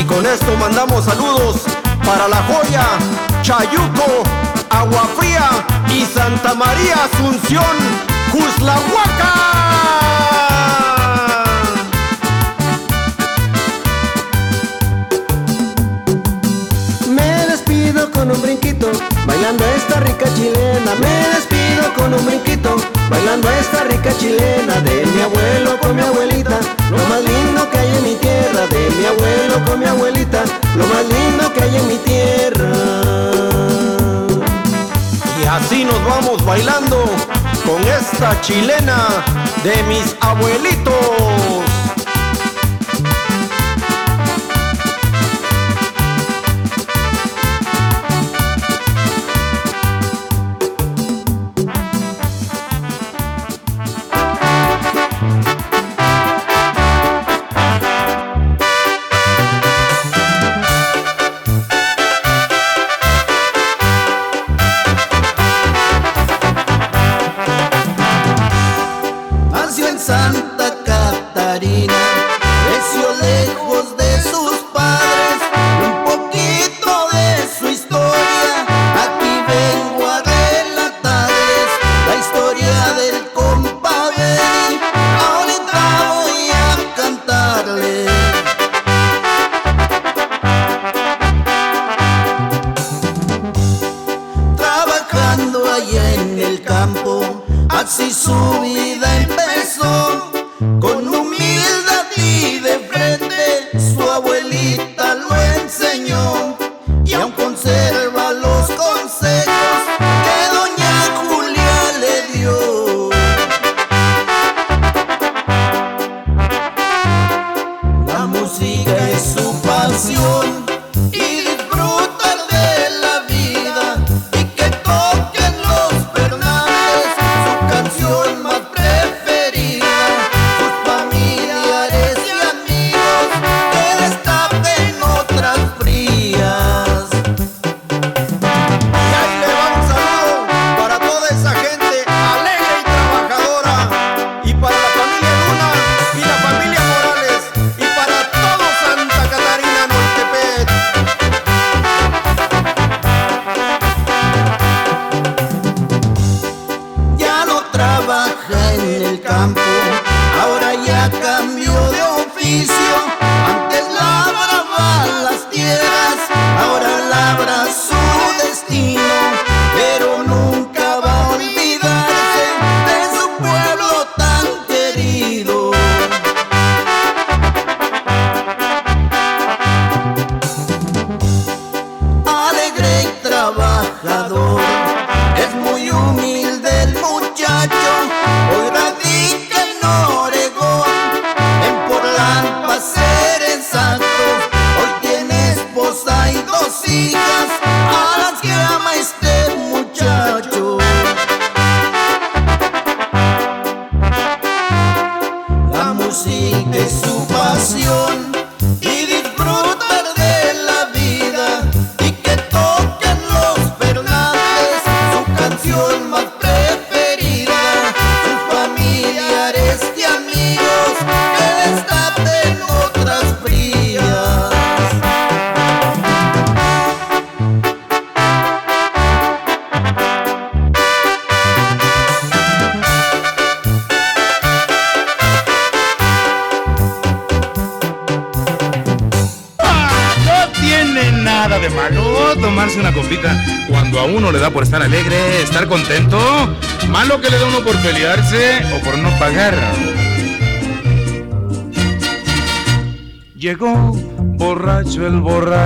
[0.00, 1.56] Y con esto mandamos saludos
[2.02, 2.86] para La Joya,
[3.42, 4.22] Chayuco,
[4.70, 5.50] Agua Fría
[5.90, 7.76] y Santa María Asunción,
[8.32, 9.42] Cuslahuaca.
[18.32, 18.90] Con un brinquito,
[19.26, 20.94] bailando esta rica chilena.
[21.00, 22.76] Me despido con un brinquito,
[23.10, 24.80] bailando esta rica chilena.
[24.80, 26.58] De mi abuelo con mi abuelita,
[26.90, 28.66] lo más lindo que hay en mi tierra.
[28.68, 30.44] De mi abuelo con mi abuelita,
[30.76, 32.72] lo más lindo que hay en mi tierra.
[35.40, 37.04] Y así nos vamos bailando
[37.66, 39.08] con esta chilena
[39.62, 41.51] de mis abuelitos.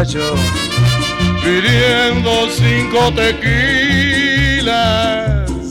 [0.07, 0.35] Borracho,
[1.43, 4.67] pidiendo cinco tequilas.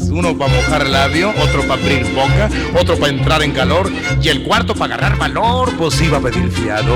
[0.10, 2.49] Uno para mojar labio, otro para abrir boca,
[2.80, 3.91] otro para entrar en calor
[4.22, 6.95] y el cuarto para agarrar valor, pues iba a pedir fiado.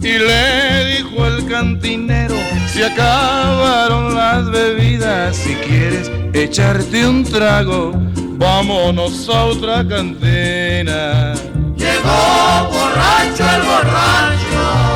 [0.00, 7.92] Y le dijo el cantinero, se acabaron las bebidas, si quieres echarte un trago,
[8.36, 11.34] vámonos a otra cantina.
[11.76, 14.91] Llegó borracho el borracho.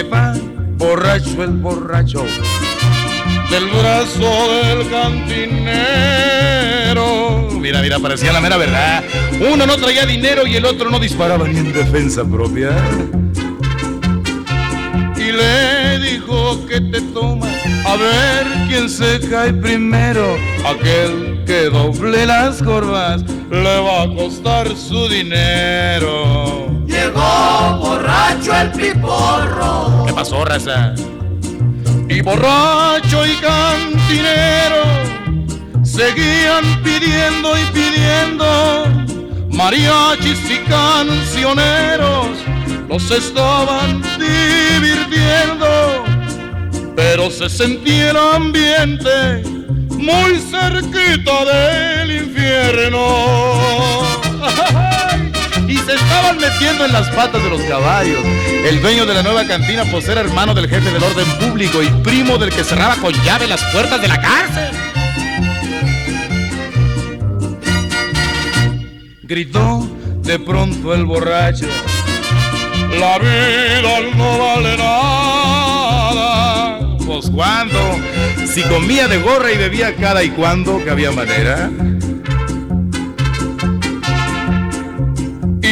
[0.00, 0.32] Sepa,
[0.78, 2.24] borracho el borracho,
[3.50, 5.60] del brazo del cantinero.
[7.60, 9.04] Mira, mira, parecía la mera verdad.
[9.52, 12.70] Uno no traía dinero y el otro no disparaba ni en defensa propia.
[15.18, 20.38] Y le dijo que te tomas a ver quién se cae primero.
[20.66, 26.69] Aquel que doble las corvas le va a costar su dinero.
[27.00, 30.04] Llegó borracho el piporro.
[30.06, 30.92] ¿Qué pasó, raza?
[32.08, 34.82] Y borracho y cantinero
[35.82, 38.86] seguían pidiendo y pidiendo
[39.50, 42.28] mariachis y cancioneros
[42.88, 46.04] los estaban divirtiendo,
[46.96, 49.42] pero se sentía el ambiente
[49.96, 53.00] muy cerquita del infierno.
[55.90, 58.20] Se estaban metiendo en las patas de los caballos.
[58.64, 61.88] El dueño de la nueva cantina, pues era hermano del jefe del orden público y
[62.04, 64.70] primo del que cerraba con llave las puertas de la cárcel.
[69.22, 69.84] Gritó
[70.22, 71.66] de pronto el borracho.
[73.00, 76.18] La vida no vale nada.
[77.04, 77.80] Pues cuando,
[78.46, 81.68] si comía de gorra y bebía cada y cuando, que había manera.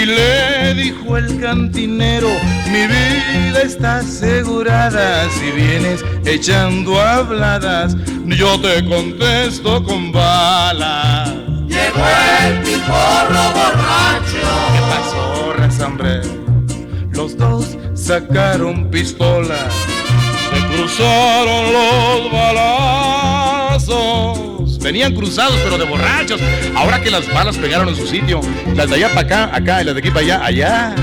[0.09, 2.29] Le dijo el cantinero,
[2.71, 5.29] mi vida está asegurada.
[5.31, 11.33] Si vienes echando habladas, yo te contesto con balas.
[11.69, 12.05] Llegó
[12.45, 14.49] el piporro borracho.
[14.73, 16.21] ¿Qué pasó, raza, hombre?
[17.13, 19.73] Los dos sacaron pistolas,
[20.51, 24.48] se cruzaron los balazos.
[24.89, 26.41] Venían cruzados, pero de borrachos.
[26.75, 28.41] Ahora que las balas pegaron en su sitio,
[28.75, 30.95] las de allá para acá, acá, y las de aquí para allá, allá.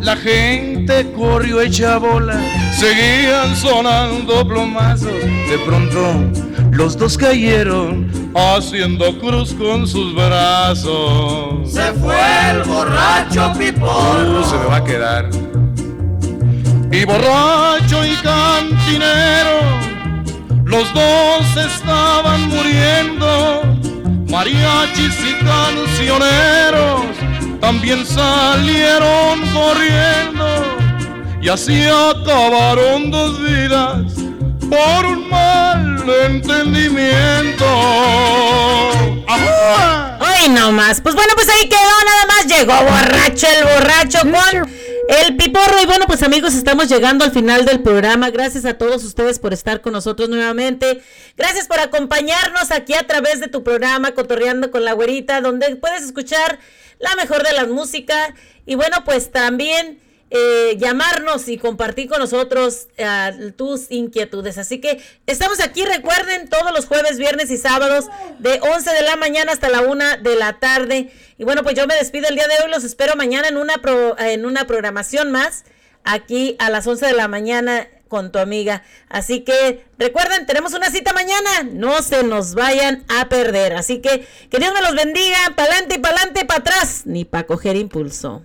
[0.00, 2.40] La gente corrió hecha bola,
[2.74, 5.12] seguían sonando plomazos.
[5.50, 6.24] De pronto,
[6.70, 11.70] los dos cayeron haciendo cruz con sus brazos.
[11.70, 12.16] Se fue
[12.50, 14.40] el borracho piporro.
[14.40, 15.28] Uh, se me va a quedar.
[16.90, 19.60] Y borracho y cantinero,
[20.72, 23.62] los dos estaban muriendo.
[24.28, 27.02] Mariachis y cancioneros
[27.60, 30.46] también salieron corriendo.
[31.42, 34.12] Y así acabaron dos vidas
[34.70, 37.66] por un mal entendimiento.
[39.28, 40.18] ¡Ajá!
[40.20, 41.02] Ay, no más.
[41.02, 45.82] Pues bueno, pues ahí quedó, nada más llegó borracho el borracho con el piporro.
[45.82, 48.30] Y bueno, pues amigos, estamos llegando al final del programa.
[48.30, 51.02] Gracias a todos ustedes por estar con nosotros nuevamente.
[51.36, 56.02] Gracias por acompañarnos aquí a través de tu programa Cotorreando con la Güerita, donde puedes
[56.02, 56.58] escuchar
[56.98, 58.30] la mejor de las músicas.
[58.66, 60.00] Y bueno, pues también
[60.34, 64.56] eh, llamarnos y compartir con nosotros eh, tus inquietudes.
[64.58, 68.06] Así que estamos aquí, recuerden, todos los jueves, viernes y sábados
[68.38, 71.12] de 11 de la mañana hasta la 1 de la tarde.
[71.38, 73.78] Y bueno, pues yo me despido el día de hoy, los espero mañana en una,
[73.78, 75.64] pro- en una programación más,
[76.04, 78.82] aquí a las 11 de la mañana con tu amiga.
[79.08, 83.74] Así que recuerden, tenemos una cita mañana, no se nos vayan a perder.
[83.74, 87.76] Así que que Dios me los bendiga, pa'lante y pa'lante, para atrás, ni para coger
[87.76, 88.44] impulso.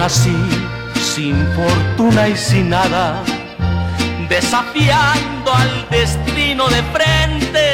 [0.00, 0.34] Nací
[1.14, 3.22] sin fortuna y sin nada,
[4.30, 7.64] desafiando al destino de frente.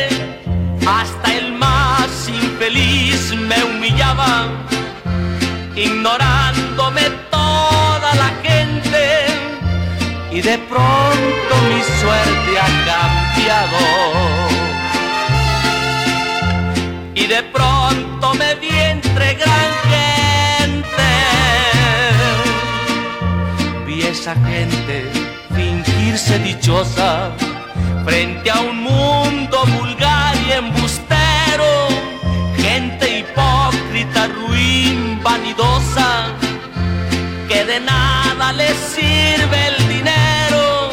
[0.98, 4.48] Hasta el más infeliz me humillaba,
[5.76, 9.04] ignorándome toda la gente.
[10.32, 14.45] Y de pronto mi suerte ha cambiado.
[24.34, 25.04] Gente
[25.54, 27.30] fingirse dichosa
[28.04, 31.70] frente a un mundo vulgar y embustero.
[32.56, 36.32] Gente hipócrita, ruin, vanidosa,
[37.48, 40.90] que de nada les sirve el dinero,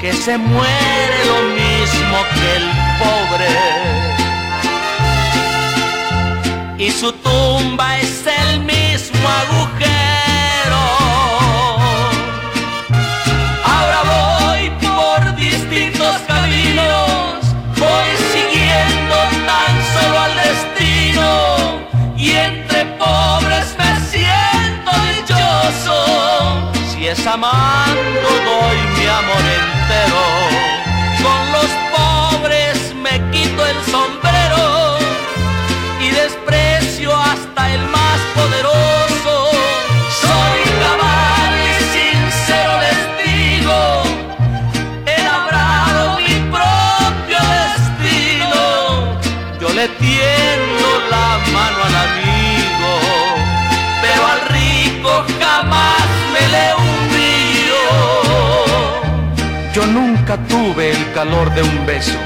[0.00, 2.66] que se muere lo mismo que el
[2.98, 3.92] pobre
[6.78, 8.21] y su tumba es
[27.14, 27.16] dichoso.
[27.16, 30.22] Si es amando doy mi amor entero,
[31.22, 34.31] con los pobres me quito el sombrero
[61.02, 62.18] el calor de un beso.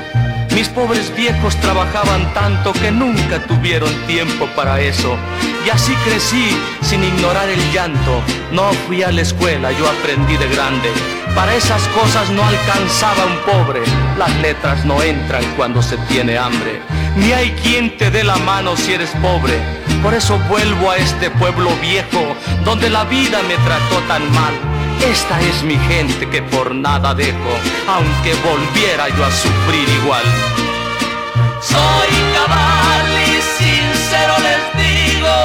[0.54, 5.16] Mis pobres viejos trabajaban tanto que nunca tuvieron tiempo para eso.
[5.66, 8.22] Y así crecí sin ignorar el llanto.
[8.52, 10.90] No fui a la escuela, yo aprendí de grande.
[11.34, 13.80] Para esas cosas no alcanzaba un pobre.
[14.18, 16.80] Las letras no entran cuando se tiene hambre.
[17.16, 19.58] Ni hay quien te dé la mano si eres pobre.
[20.02, 24.75] Por eso vuelvo a este pueblo viejo, donde la vida me trató tan mal.
[25.00, 27.52] Esta es mi gente que por nada dejo,
[27.88, 30.24] aunque volviera yo a sufrir igual.
[31.60, 35.36] Soy cabal y sincero les digo,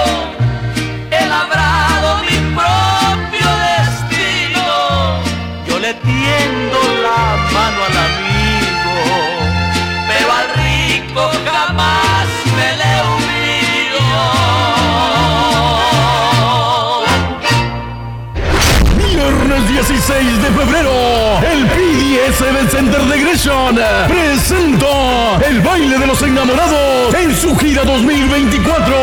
[20.51, 23.75] de febrero, el PDS Center de Gresham
[24.07, 28.95] presenta el baile de los enamorados en su gira 2024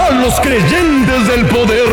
[0.00, 1.88] a los creyentes del poder.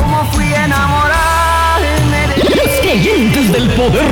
[0.00, 4.06] ¿Cómo fui a enamorarme de Los creyentes del poder.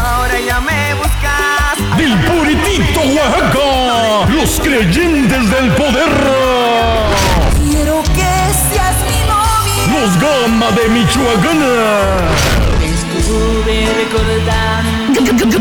[0.00, 1.98] Ahora ya me buscas.
[1.98, 4.32] Del Puritito, Oaxaca.
[4.32, 6.41] Los creyentes del poder.
[10.22, 11.58] Gama de Michoacán.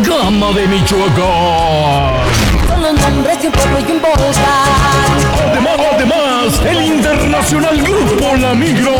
[0.08, 2.14] Gama de Michoacán.
[5.50, 8.92] Además, además, el internacional grupo La Migro.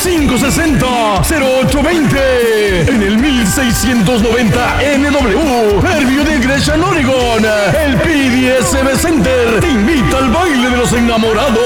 [0.00, 2.88] 360-560-0820.
[2.88, 5.82] En el 1690 NW.
[5.82, 7.44] Nervio de Gresham, Oregon.
[7.44, 11.58] El PDSB Center te invita al baile de los enamorados.